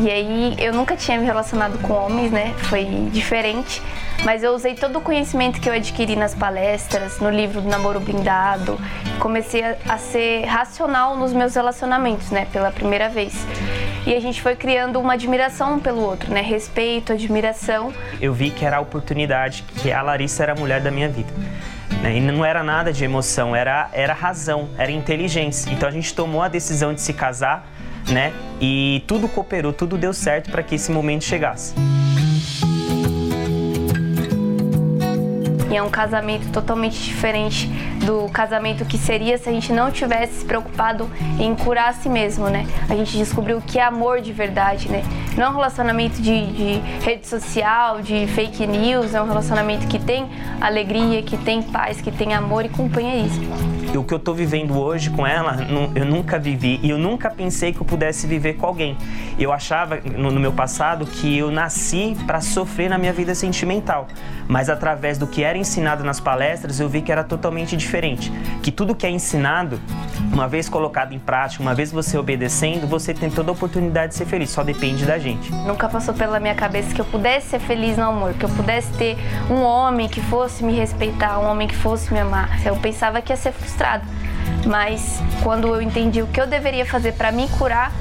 E 0.01 0.09
aí 0.09 0.55
eu 0.59 0.73
nunca 0.73 0.97
tinha 0.97 1.19
me 1.19 1.27
relacionado 1.27 1.77
com 1.81 1.93
homens, 1.93 2.31
né? 2.31 2.55
Foi 2.57 2.85
diferente. 3.11 3.83
Mas 4.25 4.45
eu 4.45 4.53
usei 4.53 4.77
todo 4.77 4.99
o 4.99 5.01
conhecimento 5.01 5.61
que 5.61 5.69
eu 5.69 5.73
adquiri 5.73 6.15
nas 6.15 6.37
palestras, 6.37 7.19
no 7.19 7.29
livro 7.29 7.61
do 7.61 7.69
Namoro 7.69 7.99
Blindado. 7.99 8.79
Comecei 9.19 9.65
a, 9.89 9.99
ser 9.99 10.45
racional 10.45 11.17
nos 11.17 11.33
meus 11.33 11.57
relacionamentos, 11.57 12.31
né? 12.31 12.47
Pela 12.53 12.71
primeira 12.71 13.09
vez. 13.09 13.35
E 14.07 14.15
a 14.15 14.21
gente 14.21 14.41
foi 14.41 14.55
criando 14.55 15.01
uma 15.01 15.15
admiração 15.15 15.75
um 15.75 15.81
pelo 15.81 16.01
outro, 16.01 16.33
né? 16.33 16.43
Respeito, 16.43 17.13
admiração. 17.13 17.93
Eu 18.21 18.33
vi 18.33 18.51
que 18.51 18.65
era 18.65 18.77
a 18.77 18.81
oportunidade, 18.81 19.65
que 19.83 19.91
a 19.91 20.01
Larissa 20.01 20.45
era 20.45 20.53
a 20.53 20.57
mulher 20.57 20.81
da 20.81 20.93
minha 20.93 21.09
vida. 21.09 21.33
Né? 22.03 22.19
E 22.19 22.21
não 22.21 22.45
era 22.45 22.63
nada 22.63 22.93
de 22.93 23.05
emoção, 23.05 23.55
era, 23.55 23.89
era 23.93 24.13
razão, 24.13 24.69
era 24.79 24.93
inteligência. 24.93 25.73
Então 25.73 25.89
a 25.89 25.93
gente 25.93 26.15
tomou 26.15 26.41
a 26.41 26.49
decisão 26.49 26.95
de 26.95 27.01
se 27.01 27.13
casar 27.13 27.67
né? 28.13 28.33
E 28.61 29.03
tudo 29.07 29.29
cooperou, 29.29 29.73
tudo 29.73 29.97
deu 29.97 30.13
certo 30.13 30.51
para 30.51 30.63
que 30.63 30.75
esse 30.75 30.91
momento 30.91 31.25
chegasse. 31.25 31.75
E 35.71 35.77
é 35.77 35.83
um 35.83 35.91
casamento 35.91 36.51
totalmente 36.51 36.99
diferente 36.99 37.67
do 38.07 38.27
casamento 38.31 38.87
que 38.87 38.97
seria 38.97 39.37
se 39.37 39.51
a 39.51 39.53
gente 39.53 39.71
não 39.71 39.91
tivesse 39.91 40.41
se 40.41 40.45
preocupado 40.45 41.11
em 41.39 41.55
curar 41.55 41.91
a 41.91 41.93
si 41.93 42.09
mesmo, 42.09 42.49
né? 42.49 42.67
A 42.89 42.97
gente 42.97 43.19
descobriu 43.19 43.59
o 43.59 43.63
que 43.63 43.79
é 43.79 43.83
amor 43.83 44.23
de 44.23 44.33
verdade, 44.33 44.91
né? 44.91 45.03
Não 45.37 45.45
é 45.45 45.49
um 45.51 45.53
relacionamento 45.53 46.23
de, 46.23 46.47
de 46.53 46.79
rede 47.05 47.29
social, 47.29 48.01
de 48.01 48.27
fake 48.29 48.67
news, 48.67 49.15
é 49.15 49.21
um 49.21 49.27
relacionamento 49.27 49.87
que 49.87 49.99
tem 49.99 50.27
alegria, 50.59 51.23
que 51.23 51.37
tem 51.37 51.63
paz, 51.63 52.01
que 52.01 52.11
tem 52.11 52.33
amor 52.33 52.65
e 52.65 52.71
companheirismo 52.71 53.78
o 53.97 54.05
que 54.05 54.13
eu 54.13 54.19
estou 54.19 54.35
vivendo 54.35 54.79
hoje 54.79 55.11
com 55.11 55.27
ela, 55.27 55.57
eu 55.95 56.05
nunca 56.05 56.39
vivi 56.39 56.79
e 56.83 56.91
eu 56.91 56.99
nunca 56.99 57.31
pensei 57.31 57.73
que 57.73 57.81
eu 57.81 57.87
pudesse 57.87 58.27
viver 58.27 58.55
com 58.55 58.67
alguém. 58.67 58.97
Eu 59.39 59.53
achava 59.53 59.97
no, 59.97 60.33
meu 60.33 60.53
passado 60.53 61.07
que 61.07 61.39
eu 61.39 61.51
nasci 61.51 62.17
para 62.27 62.41
sofrer 62.41 62.91
na 62.91 62.99
minha 62.99 63.13
vida 63.13 63.35
sentimental, 63.35 64.07
mas 64.47 64.69
através 64.69 65.17
do 65.17 65.27
que 65.27 65.43
era 65.43 65.57
ensinado 65.57 66.05
nas 66.05 66.21
palestras, 66.21 66.81
eu 66.81 66.89
vi 66.89 67.03
que 67.03 67.11
era 67.11 67.25
totalmente 67.25 67.77
diferente. 67.77 68.33
Que 68.63 68.71
tudo 68.71 68.95
que 68.95 69.07
é 69.07 69.11
ensinado, 69.11 69.81
uma 70.33 70.47
vez 70.47 70.69
colocado 70.69 71.13
em 71.13 71.19
prática, 71.19 71.63
uma 71.63 71.75
vez 71.75 71.91
você 71.91 72.19
obedecendo, 72.19 72.87
você 72.87 73.15
tem 73.15 73.31
toda 73.31 73.51
a 73.51 73.53
oportunidade 73.53 74.13
de 74.13 74.19
ser 74.19 74.27
feliz, 74.27 74.51
só 74.51 74.63
depende 74.63 75.05
da 75.05 75.19
gente. 75.19 75.53
Nunca 75.53 75.89
passou 75.89 76.15
pela 76.15 76.39
minha 76.41 76.55
cabeça 76.55 76.95
que 76.95 77.01
eu 77.01 77.05
pudesse 77.05 77.49
ser 77.49 77.61
feliz 77.61 77.97
no 77.97 78.05
amor, 78.05 78.35
que 78.35 78.45
eu 78.45 78.51
pudesse 78.51 78.93
ter 78.95 79.17
um 79.51 79.63
homem 79.63 80.09
que 80.09 80.21
fosse 80.21 80.65
me 80.65 80.73
respeitar, 80.73 81.39
um 81.39 81.47
homem 81.47 81.69
que 81.69 81.77
fosse 81.77 82.13
me 82.13 82.21
amar. 82.21 82.61
Eu 82.67 82.77
pensava 82.77 83.21
que 83.21 83.33
ia 83.33 83.37
ser 83.37 83.53
frustrada. 83.79 84.05
Mas 84.67 85.23
quando 85.43 85.69
eu 85.69 85.81
entendi 85.81 86.21
o 86.21 86.27
que 86.27 86.41
eu 86.41 86.47
deveria 86.47 86.85
fazer 86.85 87.13
para 87.13 87.31
me 87.31 87.49
curar, 87.49 87.93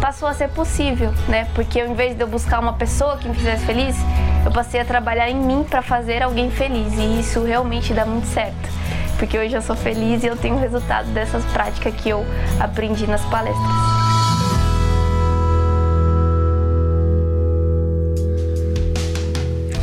passou 0.00 0.28
a 0.28 0.34
ser 0.34 0.48
possível, 0.48 1.12
né? 1.28 1.48
Porque 1.54 1.80
ao 1.80 1.88
invés 1.88 2.14
de 2.14 2.22
eu 2.22 2.28
buscar 2.28 2.60
uma 2.60 2.74
pessoa 2.74 3.16
que 3.16 3.28
me 3.28 3.34
fizesse 3.34 3.64
feliz, 3.64 3.96
eu 4.44 4.52
passei 4.52 4.80
a 4.80 4.84
trabalhar 4.84 5.30
em 5.30 5.36
mim 5.36 5.64
para 5.68 5.80
fazer 5.80 6.22
alguém 6.22 6.50
feliz 6.50 6.92
e 6.94 7.20
isso 7.20 7.42
realmente 7.42 7.94
dá 7.94 8.04
muito 8.04 8.26
certo. 8.26 8.68
Porque 9.18 9.38
hoje 9.38 9.54
eu 9.54 9.62
sou 9.62 9.76
feliz 9.76 10.22
e 10.22 10.26
eu 10.26 10.36
tenho 10.36 10.58
resultado 10.58 11.06
dessas 11.12 11.44
práticas 11.46 11.94
que 11.94 12.08
eu 12.08 12.26
aprendi 12.60 13.06
nas 13.06 13.22
palestras. 13.26 13.92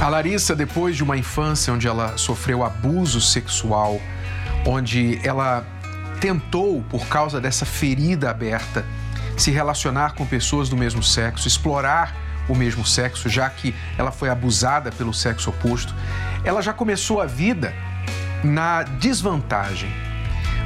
A 0.01 0.07
Larissa, 0.07 0.55
depois 0.55 0.95
de 0.95 1.03
uma 1.03 1.17
infância 1.17 1.73
onde 1.73 1.87
ela 1.87 2.17
sofreu 2.17 2.63
abuso 2.63 3.19
sexual, 3.19 3.99
onde 4.65 5.19
ela 5.23 5.65
tentou, 6.19 6.83
por 6.89 7.05
causa 7.07 7.39
dessa 7.39 7.65
ferida 7.65 8.29
aberta, 8.29 8.85
se 9.37 9.51
relacionar 9.51 10.15
com 10.15 10.25
pessoas 10.25 10.67
do 10.67 10.75
mesmo 10.75 11.01
sexo, 11.01 11.47
explorar 11.47 12.15
o 12.47 12.55
mesmo 12.55 12.85
sexo, 12.85 13.29
já 13.29 13.49
que 13.49 13.73
ela 13.97 14.11
foi 14.11 14.29
abusada 14.29 14.91
pelo 14.91 15.13
sexo 15.13 15.49
oposto, 15.49 15.93
ela 16.43 16.61
já 16.61 16.73
começou 16.73 17.21
a 17.21 17.25
vida 17.25 17.73
na 18.43 18.83
desvantagem. 18.83 19.89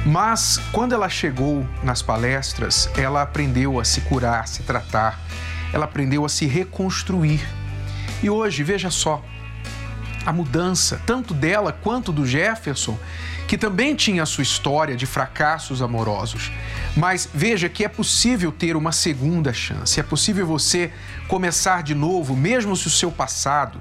Mas 0.06 0.60
quando 0.72 0.92
ela 0.92 1.08
chegou 1.08 1.66
nas 1.82 2.02
palestras, 2.02 2.90
ela 2.96 3.22
aprendeu 3.22 3.78
a 3.78 3.84
se 3.84 4.00
curar, 4.02 4.46
se 4.48 4.62
tratar, 4.62 5.18
ela 5.72 5.84
aprendeu 5.84 6.24
a 6.24 6.28
se 6.28 6.46
reconstruir. 6.46 7.40
E 8.22 8.28
hoje, 8.28 8.62
veja 8.62 8.90
só, 8.90 9.22
a 10.26 10.32
mudança, 10.32 11.00
tanto 11.06 11.32
dela 11.34 11.72
quanto 11.72 12.12
do 12.12 12.26
Jefferson, 12.26 12.98
que 13.54 13.58
também 13.58 13.94
tinha 13.94 14.24
a 14.24 14.26
sua 14.26 14.42
história 14.42 14.96
de 14.96 15.06
fracassos 15.06 15.80
amorosos. 15.80 16.50
Mas 16.96 17.28
veja 17.32 17.68
que 17.68 17.84
é 17.84 17.88
possível 17.88 18.50
ter 18.50 18.74
uma 18.74 18.90
segunda 18.90 19.52
chance, 19.52 20.00
é 20.00 20.02
possível 20.02 20.44
você 20.44 20.92
começar 21.28 21.84
de 21.84 21.94
novo, 21.94 22.34
mesmo 22.34 22.74
se 22.74 22.88
o 22.88 22.90
seu 22.90 23.12
passado, 23.12 23.80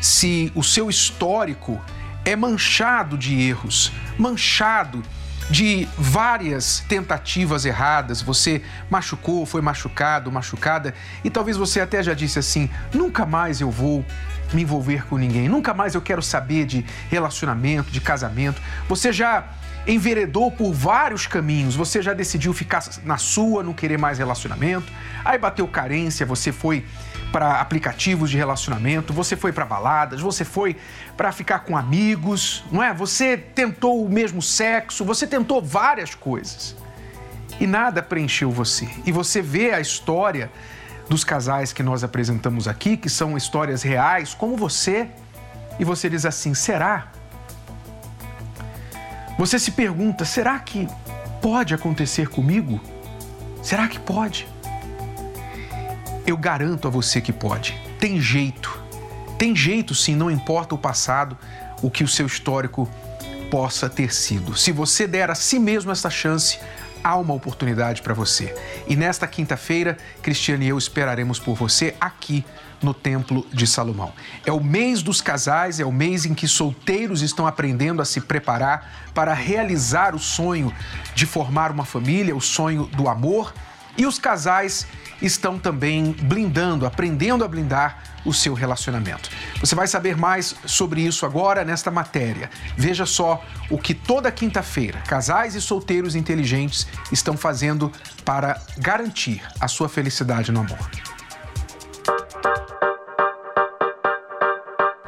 se 0.00 0.52
o 0.54 0.62
seu 0.62 0.88
histórico 0.88 1.80
é 2.24 2.36
manchado 2.36 3.18
de 3.18 3.34
erros, 3.42 3.90
manchado 4.16 5.02
de 5.50 5.88
várias 5.98 6.84
tentativas 6.88 7.64
erradas, 7.64 8.22
você 8.22 8.62
machucou, 8.88 9.44
foi 9.44 9.60
machucado, 9.60 10.30
machucada, 10.30 10.94
e 11.24 11.30
talvez 11.30 11.56
você 11.56 11.80
até 11.80 12.04
já 12.04 12.14
disse 12.14 12.38
assim: 12.38 12.70
nunca 12.94 13.26
mais 13.26 13.60
eu 13.60 13.68
vou 13.70 14.04
me 14.52 14.62
envolver 14.62 15.06
com 15.06 15.16
ninguém, 15.16 15.48
nunca 15.48 15.74
mais 15.74 15.94
eu 15.94 16.00
quero 16.00 16.22
saber 16.22 16.64
de 16.66 16.84
relacionamento, 17.10 17.90
de 17.90 18.00
casamento. 18.00 18.60
Você 18.88 19.12
já 19.12 19.48
enveredou 19.86 20.50
por 20.50 20.72
vários 20.72 21.26
caminhos, 21.26 21.74
você 21.74 22.02
já 22.02 22.12
decidiu 22.12 22.52
ficar 22.52 22.84
na 23.04 23.16
sua, 23.16 23.62
não 23.62 23.72
querer 23.72 23.98
mais 23.98 24.18
relacionamento, 24.18 24.92
aí 25.24 25.38
bateu 25.38 25.66
carência, 25.66 26.26
você 26.26 26.52
foi 26.52 26.84
para 27.32 27.60
aplicativos 27.60 28.30
de 28.30 28.36
relacionamento, 28.36 29.12
você 29.12 29.36
foi 29.36 29.52
para 29.52 29.64
baladas, 29.64 30.20
você 30.20 30.44
foi 30.44 30.76
para 31.16 31.32
ficar 31.32 31.60
com 31.60 31.76
amigos, 31.76 32.64
não 32.70 32.82
é? 32.82 32.92
Você 32.94 33.36
tentou 33.36 34.04
o 34.04 34.08
mesmo 34.08 34.40
sexo, 34.42 35.04
você 35.04 35.26
tentou 35.26 35.62
várias 35.62 36.14
coisas. 36.14 36.76
E 37.60 37.66
nada 37.66 38.02
preencheu 38.02 38.50
você. 38.50 38.88
E 39.04 39.12
você 39.12 39.42
vê 39.42 39.72
a 39.72 39.80
história 39.80 40.50
dos 41.08 41.24
casais 41.24 41.72
que 41.72 41.82
nós 41.82 42.04
apresentamos 42.04 42.68
aqui, 42.68 42.96
que 42.96 43.08
são 43.08 43.36
histórias 43.36 43.82
reais, 43.82 44.34
como 44.34 44.56
você, 44.56 45.08
e 45.78 45.84
você 45.84 46.08
diz 46.10 46.26
assim: 46.26 46.54
será? 46.54 47.12
Você 49.38 49.58
se 49.58 49.70
pergunta: 49.70 50.24
será 50.24 50.58
que 50.58 50.88
pode 51.40 51.72
acontecer 51.74 52.28
comigo? 52.28 52.80
Será 53.62 53.88
que 53.88 53.98
pode? 53.98 54.46
Eu 56.26 56.36
garanto 56.36 56.86
a 56.86 56.90
você 56.90 57.20
que 57.20 57.32
pode. 57.32 57.80
Tem 57.98 58.20
jeito. 58.20 58.82
Tem 59.38 59.54
jeito 59.54 59.94
sim, 59.94 60.14
não 60.14 60.30
importa 60.30 60.74
o 60.74 60.78
passado, 60.78 61.38
o 61.80 61.90
que 61.90 62.02
o 62.02 62.08
seu 62.08 62.26
histórico 62.26 62.88
possa 63.50 63.88
ter 63.88 64.12
sido. 64.12 64.56
Se 64.56 64.72
você 64.72 65.06
der 65.06 65.30
a 65.30 65.34
si 65.34 65.58
mesmo 65.58 65.90
essa 65.90 66.10
chance, 66.10 66.58
há 67.02 67.16
uma 67.16 67.34
oportunidade 67.34 68.02
para 68.02 68.14
você. 68.14 68.54
E 68.86 68.96
nesta 68.96 69.26
quinta-feira, 69.26 69.96
Cristiane 70.22 70.66
e 70.66 70.68
eu 70.68 70.78
esperaremos 70.78 71.38
por 71.38 71.54
você 71.54 71.94
aqui 72.00 72.44
no 72.82 72.94
Templo 72.94 73.46
de 73.52 73.66
Salomão. 73.66 74.12
É 74.46 74.52
o 74.52 74.62
mês 74.62 75.02
dos 75.02 75.20
casais, 75.20 75.80
é 75.80 75.84
o 75.84 75.92
mês 75.92 76.24
em 76.24 76.34
que 76.34 76.46
solteiros 76.46 77.22
estão 77.22 77.46
aprendendo 77.46 78.00
a 78.00 78.04
se 78.04 78.20
preparar 78.20 79.10
para 79.14 79.34
realizar 79.34 80.14
o 80.14 80.18
sonho 80.18 80.72
de 81.14 81.26
formar 81.26 81.70
uma 81.70 81.84
família, 81.84 82.36
o 82.36 82.40
sonho 82.40 82.84
do 82.86 83.08
amor, 83.08 83.52
e 83.96 84.06
os 84.06 84.18
casais 84.18 84.86
estão 85.20 85.58
também 85.58 86.12
blindando, 86.12 86.86
aprendendo 86.86 87.44
a 87.44 87.48
blindar 87.48 88.07
o 88.24 88.32
seu 88.32 88.54
relacionamento. 88.54 89.30
Você 89.60 89.74
vai 89.74 89.86
saber 89.86 90.16
mais 90.16 90.54
sobre 90.66 91.00
isso 91.00 91.24
agora 91.24 91.64
nesta 91.64 91.90
matéria. 91.90 92.50
Veja 92.76 93.06
só 93.06 93.42
o 93.70 93.78
que 93.78 93.94
toda 93.94 94.30
quinta-feira 94.30 95.00
casais 95.00 95.54
e 95.54 95.60
solteiros 95.60 96.14
inteligentes 96.14 96.86
estão 97.12 97.36
fazendo 97.36 97.92
para 98.24 98.60
garantir 98.76 99.42
a 99.60 99.68
sua 99.68 99.88
felicidade 99.88 100.52
no 100.52 100.60
amor. 100.60 100.78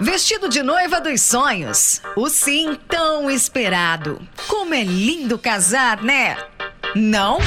Vestido 0.01 0.49
de 0.49 0.63
noiva 0.63 0.99
dos 1.01 1.21
sonhos. 1.21 2.01
O 2.17 2.31
sim 2.31 2.75
tão 2.89 3.31
esperado. 3.31 4.21
Como 4.49 4.73
é 4.75 4.83
lindo 4.83 5.39
casar, 5.39 6.03
né? 6.03 6.37
Não? 6.97 7.39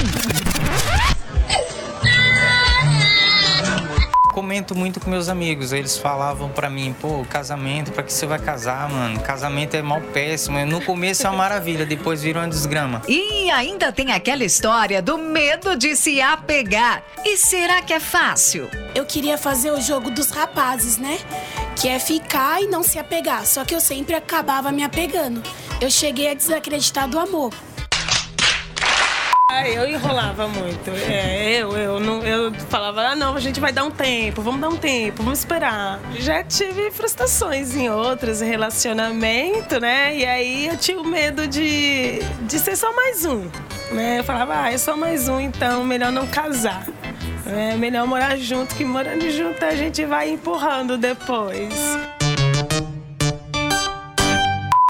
Comento 4.43 4.75
muito 4.75 5.00
com 5.00 5.09
meus 5.09 5.29
amigos. 5.29 5.71
Eles 5.71 5.97
falavam 5.97 6.50
para 6.50 6.69
mim, 6.69 6.93
pô, 7.00 7.23
casamento, 7.29 7.93
para 7.93 8.03
que 8.03 8.12
você 8.12 8.25
vai 8.25 8.38
casar, 8.38 8.89
mano? 8.89 9.21
Casamento 9.21 9.73
é 9.75 9.81
mal 9.81 10.01
péssimo. 10.01 10.63
No 10.65 10.81
começo 10.81 11.25
é 11.25 11.29
uma 11.29 11.38
maravilha, 11.38 11.85
depois 11.85 12.21
vira 12.21 12.39
uma 12.39 12.50
desgrama. 12.50 13.01
E 13.07 13.50
ainda 13.50 13.89
tem 13.93 14.12
aquela 14.12 14.43
história 14.43 15.01
do 15.01 15.17
medo 15.17 15.77
de 15.77 15.95
se 15.95 16.19
apegar. 16.19 17.01
E 17.23 17.38
será 17.38 17.81
que 17.81 17.93
é 17.93 18.01
fácil? 18.01 18.69
Eu 18.93 19.05
queria 19.05 19.38
fazer 19.38 19.71
o 19.71 19.79
jogo 19.79 20.12
dos 20.12 20.29
rapazes, 20.29 20.97
né? 20.97 21.19
Que 21.77 21.88
é 21.88 21.97
ficar 21.97 22.62
e 22.62 22.67
não 22.67 22.83
se 22.83 23.00
apegar. 23.00 23.45
Só 23.45 23.63
que 23.63 23.73
eu 23.73 23.79
sempre 23.79 24.13
acabava 24.13 24.73
me 24.73 24.83
apegando. 24.83 25.41
Eu 25.79 25.89
cheguei 25.89 26.29
a 26.29 26.33
desacreditar 26.33 27.07
do 27.07 27.17
amor. 27.17 27.53
Ah, 29.55 29.69
eu 29.69 29.88
enrolava 29.88 30.48
muito. 30.48 30.89
É, 30.89 31.62
eu, 31.62 31.77
eu, 31.77 32.00
não, 32.00 32.24
eu 32.24 32.51
falava, 32.69 33.01
ah, 33.10 33.15
não, 33.15 33.36
a 33.36 33.39
gente 33.39 33.60
vai 33.60 33.72
dar 33.72 33.83
um 33.83 33.91
tempo, 33.91 34.41
vamos 34.41 34.60
dar 34.60 34.69
um 34.69 34.75
tempo, 34.75 35.22
vamos 35.22 35.39
esperar. 35.39 36.00
Já 36.15 36.43
tive 36.43 36.89
frustrações 36.89 37.75
em 37.75 37.88
outros 37.88 38.41
relacionamentos, 38.41 39.79
né? 39.79 40.17
E 40.17 40.25
aí 40.25 40.67
eu 40.67 40.75
tinha 40.75 41.00
o 41.00 41.05
medo 41.05 41.45
de, 41.45 42.17
de 42.41 42.57
ser 42.57 42.75
só 42.75 42.95
mais 42.95 43.25
um. 43.25 43.48
Né? 43.91 44.19
Eu 44.19 44.24
falava, 44.24 44.60
ah, 44.60 44.72
é 44.72 44.77
só 44.79 44.98
mais 44.98 45.29
um, 45.29 45.39
então 45.39 45.83
melhor 45.83 46.12
não 46.12 46.25
casar. 46.25 46.88
É 47.45 47.75
melhor 47.75 48.07
morar 48.07 48.36
junto, 48.38 48.74
que 48.74 48.83
morando 48.83 49.29
junto 49.29 49.63
a 49.63 49.75
gente 49.75 50.03
vai 50.03 50.31
empurrando 50.31 50.98
depois. 50.98 51.75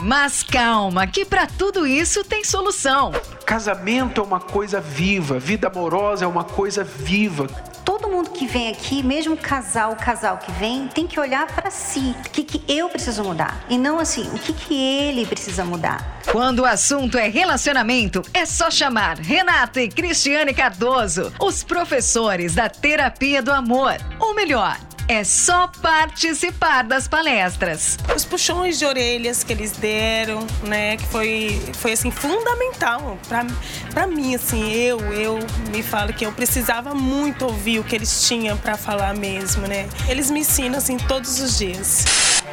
Mas 0.03 0.43
calma, 0.43 1.07
que 1.07 1.23
para 1.23 1.47
tudo 1.47 1.87
isso 1.87 2.25
tem 2.25 2.43
solução. 2.43 3.13
Casamento 3.45 4.19
é 4.19 4.23
uma 4.23 4.39
coisa 4.41 4.81
viva, 4.81 5.39
vida 5.39 5.67
amorosa 5.69 6.25
é 6.25 6.27
uma 6.27 6.43
coisa 6.43 6.83
viva. 6.83 7.47
Todo 7.85 8.09
mundo 8.09 8.31
que 8.31 8.45
vem 8.45 8.69
aqui, 8.69 9.01
mesmo 9.01 9.37
casal, 9.37 9.93
o 9.93 9.95
casal 9.95 10.37
que 10.39 10.51
vem, 10.51 10.89
tem 10.89 11.07
que 11.07 11.17
olhar 11.17 11.47
para 11.47 11.71
si. 11.71 12.13
O 12.19 12.29
que, 12.31 12.43
que 12.43 12.63
eu 12.67 12.89
preciso 12.89 13.23
mudar? 13.23 13.63
E 13.69 13.77
não 13.77 13.97
assim, 13.97 14.27
o 14.33 14.39
que, 14.39 14.51
que 14.51 14.73
ele 14.73 15.25
precisa 15.25 15.63
mudar? 15.63 16.19
Quando 16.29 16.59
o 16.59 16.65
assunto 16.65 17.17
é 17.17 17.29
relacionamento, 17.29 18.21
é 18.33 18.45
só 18.45 18.69
chamar 18.69 19.17
Renata 19.19 19.81
e 19.81 19.87
Cristiane 19.87 20.53
Cardoso, 20.53 21.31
os 21.39 21.63
professores 21.63 22.55
da 22.55 22.67
Terapia 22.67 23.41
do 23.41 23.53
Amor. 23.53 23.95
Ou 24.19 24.33
melhor, 24.33 24.77
é 25.07 25.23
só 25.23 25.67
participar 25.81 26.83
das 26.83 27.07
palestras. 27.07 27.97
Os 28.15 28.25
puxões 28.25 28.79
de 28.79 28.85
orelhas 28.85 29.43
que 29.43 29.53
eles 29.53 29.71
deram, 29.73 30.45
né, 30.63 30.97
que 30.97 31.05
foi, 31.05 31.61
foi 31.73 31.93
assim 31.93 32.11
fundamental 32.11 33.17
para 33.27 34.07
mim, 34.07 34.35
assim, 34.35 34.71
eu 34.71 34.99
eu 35.13 35.39
me 35.69 35.83
falo 35.83 36.13
que 36.13 36.25
eu 36.25 36.31
precisava 36.31 36.93
muito 36.93 37.45
ouvir 37.45 37.79
o 37.79 37.83
que 37.83 37.95
eles 37.95 38.27
tinham 38.27 38.57
para 38.57 38.77
falar 38.77 39.13
mesmo, 39.15 39.67
né? 39.67 39.87
Eles 40.07 40.29
me 40.31 40.41
ensinam 40.41 40.77
assim 40.77 40.97
todos 40.97 41.39
os 41.39 41.57
dias. 41.57 42.05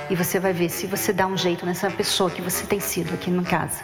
E 0.09 0.15
você 0.15 0.41
vai 0.41 0.53
ver 0.53 0.69
se 0.69 0.87
você 0.87 1.13
dá 1.13 1.27
um 1.27 1.37
jeito 1.37 1.65
nessa 1.65 1.91
pessoa 1.91 2.31
que 2.31 2.43
você 2.43 2.65
tem 2.67 2.81
sido 2.81 3.15
aqui 3.15 3.31
no 3.31 3.45
casa. 3.45 3.81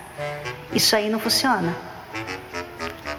Isso 0.72 0.94
aí 0.96 1.08
não 1.08 1.18
funciona. 1.18 1.74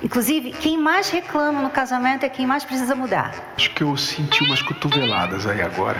Inclusive, 0.01 0.51
quem 0.51 0.77
mais 0.77 1.09
reclama 1.09 1.61
no 1.61 1.69
casamento 1.69 2.25
é 2.25 2.29
quem 2.29 2.45
mais 2.45 2.63
precisa 2.63 2.95
mudar. 2.95 3.33
Acho 3.57 3.73
que 3.73 3.83
eu 3.83 3.97
senti 3.97 4.43
umas 4.43 4.61
cotoveladas 4.61 5.47
aí 5.47 5.61
agora. 5.61 5.99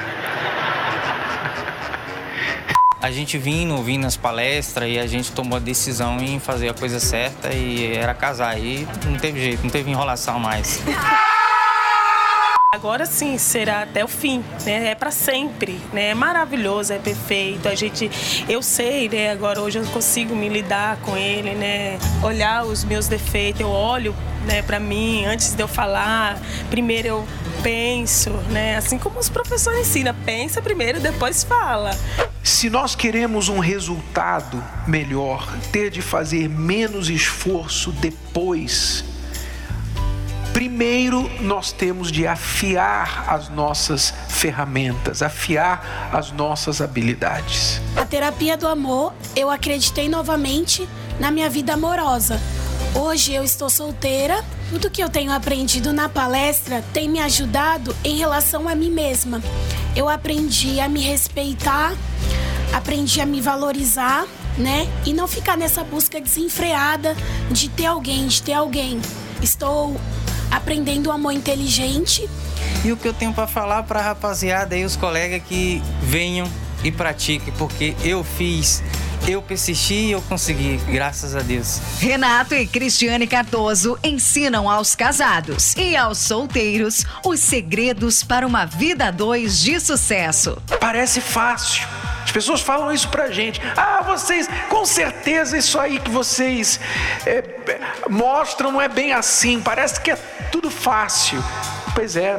A 3.01 3.11
gente 3.11 3.37
vindo, 3.37 3.81
vindo 3.83 4.03
nas 4.03 4.17
palestras 4.17 4.89
e 4.89 4.99
a 4.99 5.07
gente 5.07 5.31
tomou 5.31 5.57
a 5.57 5.59
decisão 5.59 6.17
em 6.19 6.39
fazer 6.39 6.69
a 6.69 6.73
coisa 6.73 6.99
certa 6.99 7.53
e 7.53 7.95
era 7.95 8.13
casar. 8.13 8.59
E 8.59 8.87
não 9.05 9.17
teve 9.17 9.39
jeito, 9.39 9.63
não 9.63 9.69
teve 9.69 9.89
enrolação 9.89 10.39
mais. 10.39 10.81
Agora 12.77 13.07
sim, 13.07 13.39
será 13.39 13.81
até 13.81 14.05
o 14.05 14.07
fim, 14.07 14.43
né? 14.63 14.91
É 14.91 14.95
para 14.95 15.09
sempre, 15.09 15.81
né? 15.91 16.09
É 16.09 16.13
maravilhoso, 16.13 16.93
é 16.93 16.99
perfeito. 16.99 17.67
A 17.67 17.73
gente, 17.73 18.07
eu 18.47 18.61
sei, 18.61 19.09
né? 19.09 19.31
Agora 19.31 19.59
hoje 19.59 19.79
eu 19.79 19.85
consigo 19.87 20.35
me 20.35 20.47
lidar 20.47 20.97
com 20.97 21.17
ele, 21.17 21.55
né? 21.55 21.97
Olhar 22.21 22.63
os 22.65 22.83
meus 22.83 23.07
defeitos, 23.07 23.61
eu 23.61 23.67
olho, 23.67 24.15
né? 24.45 24.61
Para 24.61 24.79
mim, 24.79 25.25
antes 25.25 25.55
de 25.55 25.63
eu 25.63 25.67
falar, 25.67 26.39
primeiro 26.69 27.07
eu 27.07 27.27
penso, 27.63 28.29
né? 28.51 28.77
Assim 28.77 28.99
como 28.99 29.17
os 29.17 29.27
professores 29.27 29.79
ensinam, 29.79 30.13
pensa 30.23 30.61
primeiro, 30.61 30.99
depois 30.99 31.43
fala. 31.43 31.97
Se 32.43 32.69
nós 32.69 32.93
queremos 32.93 33.49
um 33.49 33.57
resultado 33.57 34.63
melhor, 34.85 35.51
ter 35.71 35.89
de 35.89 36.03
fazer 36.03 36.47
menos 36.47 37.09
esforço 37.09 37.91
depois 37.91 39.16
Primeiro, 40.57 41.29
nós 41.39 41.71
temos 41.71 42.11
de 42.11 42.25
afiar 42.25 43.31
as 43.31 43.47
nossas 43.47 44.11
ferramentas, 44.27 45.21
afiar 45.21 46.09
as 46.11 46.31
nossas 46.31 46.81
habilidades. 46.81 47.79
A 47.95 48.03
terapia 48.03 48.57
do 48.57 48.67
amor, 48.67 49.13
eu 49.35 49.51
acreditei 49.51 50.09
novamente 50.09 50.89
na 51.19 51.29
minha 51.29 51.47
vida 51.47 51.75
amorosa. 51.75 52.41
Hoje 52.95 53.35
eu 53.35 53.43
estou 53.43 53.69
solteira. 53.69 54.43
Tudo 54.71 54.89
que 54.89 55.03
eu 55.03 55.09
tenho 55.09 55.31
aprendido 55.31 55.93
na 55.93 56.09
palestra 56.09 56.83
tem 56.91 57.07
me 57.07 57.19
ajudado 57.19 57.95
em 58.03 58.17
relação 58.17 58.67
a 58.67 58.73
mim 58.73 58.89
mesma. 58.89 59.43
Eu 59.95 60.09
aprendi 60.09 60.79
a 60.79 60.89
me 60.89 61.01
respeitar, 61.01 61.93
aprendi 62.73 63.21
a 63.21 63.27
me 63.27 63.41
valorizar, 63.41 64.25
né? 64.57 64.91
E 65.05 65.13
não 65.13 65.27
ficar 65.27 65.55
nessa 65.55 65.83
busca 65.83 66.19
desenfreada 66.19 67.15
de 67.51 67.69
ter 67.69 67.85
alguém, 67.85 68.25
de 68.25 68.41
ter 68.41 68.53
alguém. 68.53 68.99
Estou 69.39 69.95
aprendendo 70.51 71.07
o 71.07 71.11
amor 71.11 71.31
inteligente. 71.31 72.29
E 72.83 72.91
o 72.91 72.97
que 72.97 73.07
eu 73.07 73.13
tenho 73.13 73.33
para 73.33 73.47
falar 73.47 73.83
para 73.83 73.99
a 73.99 74.03
rapaziada 74.03 74.75
e 74.75 74.83
os 74.83 74.95
colegas 74.95 75.41
que 75.43 75.81
venham 76.01 76.49
e 76.83 76.91
pratiquem, 76.91 77.53
porque 77.57 77.95
eu 78.03 78.23
fiz 78.23 78.83
eu 79.25 79.41
persisti 79.41 79.93
e 79.93 80.11
eu 80.11 80.21
consegui, 80.21 80.77
graças 80.87 81.35
a 81.35 81.41
Deus. 81.41 81.79
Renato 81.99 82.53
e 82.53 82.65
Cristiane 82.65 83.27
Cardoso 83.27 83.97
ensinam 84.03 84.69
aos 84.69 84.95
casados 84.95 85.75
e 85.75 85.95
aos 85.95 86.17
solteiros 86.17 87.05
os 87.25 87.39
segredos 87.39 88.23
para 88.23 88.45
uma 88.47 88.65
vida 88.65 89.07
a 89.07 89.11
dois 89.11 89.59
de 89.59 89.79
sucesso. 89.79 90.57
Parece 90.79 91.19
fácil. 91.19 91.85
As 92.27 92.31
pessoas 92.33 92.59
falam 92.59 92.91
isso 92.91 93.07
pra 93.07 93.31
gente. 93.31 93.61
Ah, 93.75 94.03
vocês, 94.05 94.49
com 94.67 94.85
certeza 94.85 95.57
isso 95.57 95.79
aí 95.79 95.97
que 95.97 96.11
vocês 96.11 96.77
é, 97.25 97.41
mostram 98.09 98.69
não 98.69 98.81
é 98.81 98.89
bem 98.89 99.13
assim. 99.13 99.61
Parece 99.61 100.01
que 100.01 100.11
é 100.11 100.17
tudo 100.51 100.69
fácil. 100.69 101.41
Pois 101.95 102.17
é, 102.17 102.37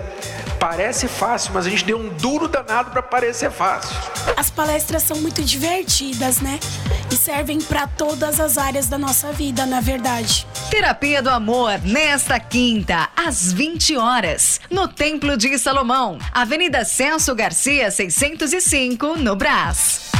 parece 0.58 1.08
fácil, 1.08 1.52
mas 1.54 1.66
a 1.66 1.70
gente 1.70 1.84
deu 1.84 1.98
um 1.98 2.08
duro 2.08 2.48
danado 2.48 2.90
para 2.90 3.02
parecer 3.02 3.50
fácil. 3.50 3.96
As 4.36 4.50
palestras 4.50 5.02
são 5.02 5.18
muito 5.18 5.42
divertidas, 5.42 6.40
né? 6.40 6.58
E 7.10 7.16
servem 7.16 7.60
para 7.60 7.86
todas 7.86 8.40
as 8.40 8.58
áreas 8.58 8.86
da 8.86 8.98
nossa 8.98 9.32
vida, 9.32 9.64
na 9.64 9.80
verdade. 9.80 10.46
Terapia 10.70 11.22
do 11.22 11.30
Amor, 11.30 11.80
nesta 11.82 12.38
quinta, 12.38 13.08
às 13.16 13.52
20 13.52 13.96
horas, 13.96 14.60
no 14.70 14.88
Templo 14.88 15.36
de 15.36 15.58
Salomão, 15.58 16.18
Avenida 16.32 16.84
Celso 16.84 17.34
Garcia, 17.34 17.90
605, 17.90 19.16
no 19.16 19.34
Brás. 19.34 20.17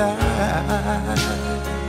die. 0.00 1.79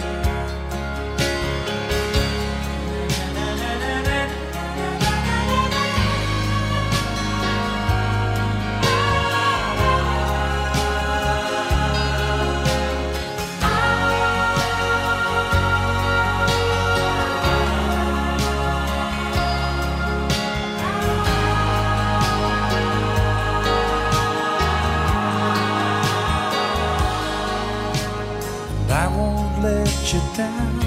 you 30.14 30.20
down. 30.36 30.81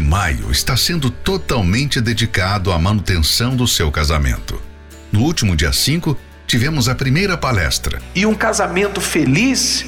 de 0.00 0.06
maio 0.06 0.50
está 0.50 0.78
sendo 0.78 1.10
totalmente 1.10 2.00
dedicado 2.00 2.72
à 2.72 2.78
manutenção 2.78 3.54
do 3.54 3.68
seu 3.68 3.92
casamento. 3.92 4.60
No 5.12 5.20
último 5.20 5.54
dia 5.54 5.74
5, 5.74 6.16
tivemos 6.46 6.88
a 6.88 6.94
primeira 6.94 7.36
palestra. 7.36 8.00
E 8.14 8.24
um 8.24 8.34
casamento 8.34 8.98
feliz 8.98 9.84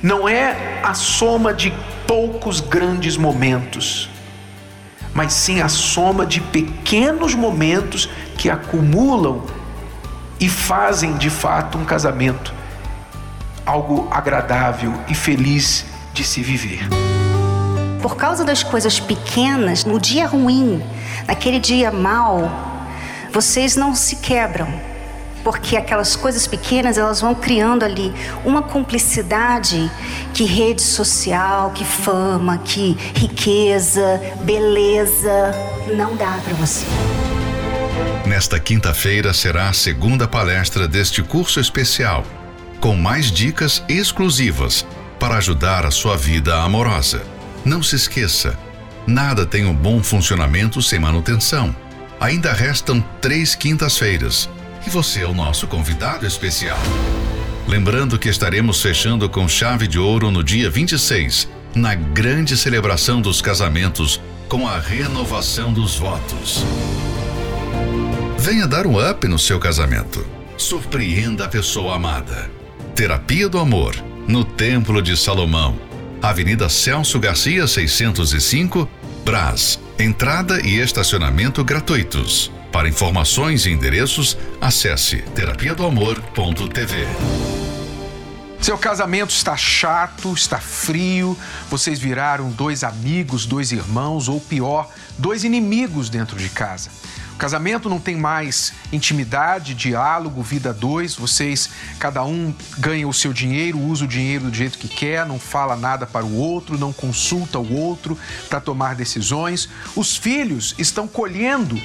não 0.00 0.28
é 0.28 0.80
a 0.84 0.94
soma 0.94 1.52
de 1.52 1.72
poucos 2.06 2.60
grandes 2.60 3.16
momentos, 3.16 4.08
mas 5.12 5.32
sim 5.32 5.60
a 5.60 5.68
soma 5.68 6.24
de 6.24 6.40
pequenos 6.40 7.34
momentos 7.34 8.08
que 8.38 8.48
acumulam 8.48 9.44
e 10.38 10.48
fazem 10.48 11.16
de 11.16 11.30
fato 11.30 11.76
um 11.76 11.84
casamento 11.84 12.54
algo 13.66 14.08
agradável 14.08 14.94
e 15.08 15.14
feliz 15.14 15.84
de 16.12 16.22
se 16.22 16.42
viver. 16.42 16.86
Por 18.02 18.16
causa 18.16 18.44
das 18.44 18.64
coisas 18.64 18.98
pequenas, 18.98 19.84
no 19.84 20.00
dia 20.00 20.26
ruim, 20.26 20.82
naquele 21.26 21.60
dia 21.60 21.92
mal, 21.92 22.50
vocês 23.32 23.76
não 23.76 23.94
se 23.94 24.16
quebram, 24.16 24.68
porque 25.44 25.76
aquelas 25.76 26.16
coisas 26.16 26.44
pequenas 26.46 26.98
elas 26.98 27.20
vão 27.20 27.32
criando 27.32 27.84
ali 27.84 28.12
uma 28.44 28.60
cumplicidade 28.60 29.88
que 30.34 30.44
rede 30.44 30.82
social, 30.82 31.70
que 31.70 31.84
fama, 31.84 32.58
que 32.58 32.96
riqueza, 33.14 34.20
beleza 34.42 35.54
não 35.96 36.16
dá 36.16 36.38
para 36.44 36.54
você. 36.54 36.84
Nesta 38.26 38.58
quinta-feira 38.58 39.32
será 39.32 39.68
a 39.68 39.72
segunda 39.72 40.26
palestra 40.26 40.88
deste 40.88 41.22
curso 41.22 41.60
especial, 41.60 42.24
com 42.80 42.96
mais 42.96 43.30
dicas 43.30 43.82
exclusivas 43.88 44.84
para 45.20 45.36
ajudar 45.36 45.86
a 45.86 45.90
sua 45.92 46.16
vida 46.16 46.60
amorosa. 46.62 47.31
Não 47.64 47.82
se 47.82 47.96
esqueça: 47.96 48.58
nada 49.06 49.46
tem 49.46 49.64
um 49.66 49.74
bom 49.74 50.02
funcionamento 50.02 50.82
sem 50.82 50.98
manutenção. 50.98 51.74
Ainda 52.20 52.52
restam 52.52 53.00
três 53.20 53.54
quintas-feiras 53.54 54.48
e 54.86 54.90
você 54.90 55.22
é 55.22 55.26
o 55.26 55.34
nosso 55.34 55.66
convidado 55.66 56.26
especial. 56.26 56.78
Lembrando 57.66 58.18
que 58.18 58.28
estaremos 58.28 58.82
fechando 58.82 59.28
com 59.28 59.48
chave 59.48 59.86
de 59.86 59.98
ouro 59.98 60.30
no 60.30 60.42
dia 60.42 60.68
26, 60.68 61.48
na 61.74 61.94
grande 61.94 62.56
celebração 62.56 63.20
dos 63.20 63.40
casamentos 63.40 64.20
com 64.48 64.68
a 64.68 64.78
renovação 64.78 65.72
dos 65.72 65.96
votos. 65.96 66.64
Venha 68.38 68.66
dar 68.66 68.86
um 68.86 68.98
up 68.98 69.26
no 69.26 69.38
seu 69.38 69.58
casamento. 69.58 70.26
Surpreenda 70.58 71.44
a 71.44 71.48
pessoa 71.48 71.96
amada. 71.96 72.50
Terapia 72.94 73.48
do 73.48 73.58
Amor, 73.58 73.94
no 74.28 74.44
Templo 74.44 75.00
de 75.00 75.16
Salomão 75.16 75.91
Avenida 76.22 76.68
Celso 76.68 77.18
Garcia 77.18 77.66
605, 77.66 78.88
Brás. 79.24 79.80
Entrada 79.98 80.64
e 80.64 80.78
estacionamento 80.78 81.64
gratuitos. 81.64 82.48
Para 82.70 82.88
informações 82.88 83.66
e 83.66 83.70
endereços, 83.70 84.38
acesse 84.60 85.16
terapia 85.34 85.74
do 85.74 85.84
amor.tv. 85.84 87.08
Seu 88.60 88.78
casamento 88.78 89.30
está 89.30 89.56
chato, 89.56 90.32
está 90.32 90.58
frio, 90.58 91.36
vocês 91.68 91.98
viraram 91.98 92.50
dois 92.50 92.84
amigos, 92.84 93.44
dois 93.44 93.72
irmãos 93.72 94.28
ou 94.28 94.40
pior, 94.40 94.88
dois 95.18 95.42
inimigos 95.42 96.08
dentro 96.08 96.38
de 96.38 96.48
casa. 96.48 96.88
Casamento 97.42 97.88
não 97.88 97.98
tem 97.98 98.14
mais 98.14 98.72
intimidade, 98.92 99.74
diálogo, 99.74 100.44
vida 100.44 100.72
dois, 100.72 101.16
vocês, 101.16 101.70
cada 101.98 102.22
um 102.22 102.54
ganha 102.78 103.08
o 103.08 103.12
seu 103.12 103.32
dinheiro, 103.32 103.80
usa 103.80 104.04
o 104.04 104.06
dinheiro 104.06 104.44
do 104.44 104.54
jeito 104.54 104.78
que 104.78 104.86
quer, 104.86 105.26
não 105.26 105.40
fala 105.40 105.74
nada 105.74 106.06
para 106.06 106.24
o 106.24 106.36
outro, 106.36 106.78
não 106.78 106.92
consulta 106.92 107.58
o 107.58 107.74
outro 107.74 108.16
para 108.48 108.60
tomar 108.60 108.94
decisões. 108.94 109.68
Os 109.96 110.16
filhos 110.16 110.76
estão 110.78 111.08
colhendo 111.08 111.76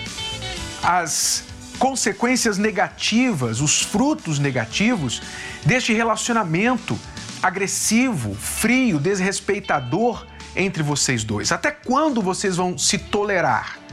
as 0.84 1.44
consequências 1.80 2.60
negativas, 2.60 3.60
os 3.60 3.82
frutos 3.82 4.38
negativos 4.38 5.24
deste 5.66 5.92
relacionamento 5.92 7.00
agressivo, 7.42 8.36
frio, 8.36 9.00
desrespeitador 9.00 10.24
entre 10.56 10.84
vocês 10.84 11.24
dois. 11.24 11.52
Até 11.52 11.72
quando 11.72 12.22
vocês 12.22 12.58
vão 12.58 12.78
se 12.78 13.00
tolerar? 13.00 13.87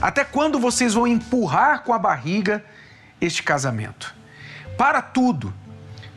Até 0.00 0.24
quando 0.24 0.58
vocês 0.58 0.94
vão 0.94 1.06
empurrar 1.06 1.82
com 1.82 1.92
a 1.92 1.98
barriga 1.98 2.64
este 3.20 3.42
casamento? 3.42 4.14
Para 4.78 5.02
tudo. 5.02 5.52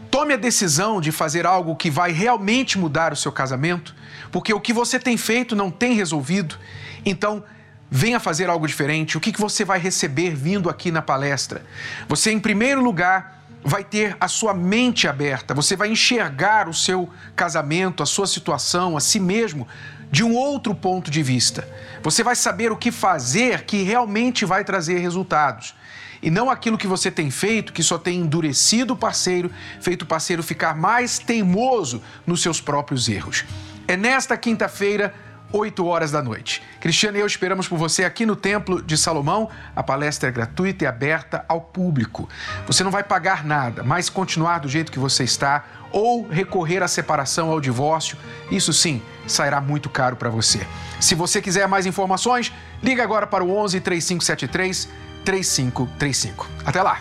Tome 0.10 0.34
a 0.34 0.38
decisão 0.38 1.02
de 1.02 1.12
fazer 1.12 1.46
algo 1.46 1.76
que 1.76 1.90
vai 1.90 2.12
realmente 2.12 2.78
mudar 2.78 3.12
o 3.12 3.16
seu 3.16 3.32
casamento, 3.32 3.96
porque 4.32 4.54
o 4.54 4.62
que 4.62 4.72
você 4.72 5.00
tem 5.00 5.18
feito 5.18 5.56
não 5.56 5.72
tem 5.72 5.94
resolvido. 5.94 6.56
Então, 7.04 7.44
venha 7.90 8.20
fazer 8.20 8.50
algo 8.50 8.68
diferente. 8.68 9.18
O 9.18 9.20
que 9.20 9.32
você 9.38 9.66
vai 9.66 9.80
receber 9.80 10.36
vindo 10.36 10.70
aqui 10.70 10.92
na 10.92 11.02
palestra? 11.02 11.66
Você, 12.08 12.32
em 12.32 12.40
primeiro 12.40 12.82
lugar, 12.82 13.44
vai 13.64 13.84
ter 13.84 14.16
a 14.20 14.28
sua 14.28 14.54
mente 14.54 15.08
aberta, 15.08 15.54
você 15.54 15.76
vai 15.76 15.90
enxergar 15.90 16.68
o 16.68 16.74
seu 16.74 17.10
casamento, 17.36 18.04
a 18.04 18.06
sua 18.06 18.28
situação, 18.28 18.98
a 18.98 19.00
si 19.00 19.20
mesmo, 19.20 19.68
de 20.14 20.24
um 20.24 20.36
outro 20.36 20.76
ponto 20.76 21.10
de 21.10 21.24
vista. 21.24 21.68
Você 22.04 22.22
vai 22.22 22.36
saber 22.36 22.72
o 22.72 22.78
que 22.78 22.92
fazer 22.92 23.64
que 23.64 23.82
realmente 23.82 24.46
vai 24.46 24.64
trazer 24.64 25.00
resultados. 25.00 25.74
E 26.22 26.30
não 26.30 26.52
aquilo 26.52 26.78
que 26.78 26.86
você 26.86 27.10
tem 27.10 27.32
feito, 27.32 27.74
que 27.74 27.82
só 27.82 27.98
tem 27.98 28.20
endurecido 28.20 28.94
o 28.94 28.96
parceiro, 28.96 29.50
feito 29.82 30.04
o 30.04 30.06
parceiro 30.06 30.44
ficar 30.44 30.76
mais 30.76 31.18
teimoso 31.18 32.00
nos 32.28 32.44
seus 32.44 32.62
próprios 32.62 33.10
erros. 33.10 33.44
É 33.88 33.98
nesta 33.98 34.38
quinta-feira 34.38 35.16
8 35.52 35.84
horas 35.84 36.12
da 36.12 36.22
noite. 36.22 36.62
Cristiano 36.80 37.18
e 37.18 37.22
eu 37.22 37.26
esperamos 37.26 37.68
por 37.68 37.80
você 37.80 38.04
aqui 38.04 38.24
no 38.24 38.36
Templo 38.36 38.84
de 38.84 38.96
Salomão. 38.96 39.50
A 39.76 39.82
palestra 39.82 40.30
é 40.30 40.32
gratuita 40.32 40.84
e 40.84 40.88
aberta 40.88 41.44
ao 41.48 41.60
público. 41.60 42.30
Você 42.68 42.84
não 42.84 42.92
vai 42.92 43.04
pagar 43.04 43.44
nada, 43.44 43.84
mas 43.84 44.12
continuar 44.12 44.60
do 44.60 44.70
jeito 44.70 44.92
que 44.92 45.00
você 45.00 45.24
está 45.24 45.66
ou 45.94 46.28
recorrer 46.28 46.84
à 46.84 46.88
separação, 46.88 47.50
ao 47.50 47.62
divórcio, 47.62 48.18
isso 48.52 48.74
sim 48.74 49.02
sairá 49.26 49.62
muito 49.62 49.90
caro 49.90 50.18
para 50.18 50.30
você. 50.30 50.66
Se 51.00 51.16
você 51.16 51.42
quiser 51.42 51.68
mais 51.68 51.86
informações, 51.86 52.52
liga 52.82 53.04
agora 53.04 53.28
para 53.28 53.44
o 53.44 53.56
11 53.56 53.80
3573 53.80 54.90
3535. 55.24 56.50
Até 56.66 56.82
lá! 56.82 57.00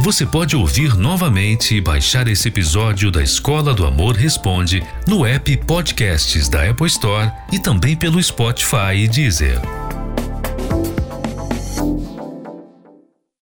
Você 0.00 0.24
pode 0.24 0.56
ouvir 0.56 0.96
novamente 0.96 1.74
e 1.74 1.80
baixar 1.80 2.28
esse 2.28 2.48
episódio 2.48 3.10
da 3.10 3.22
Escola 3.22 3.74
do 3.74 3.84
Amor 3.84 4.14
Responde 4.14 4.82
no 5.06 5.26
app 5.26 5.56
Podcasts 5.66 6.48
da 6.48 6.70
Apple 6.70 6.86
Store 6.86 7.30
e 7.52 7.58
também 7.58 7.96
pelo 7.96 8.22
Spotify 8.22 8.94
e 8.94 9.08
Deezer. 9.08 9.60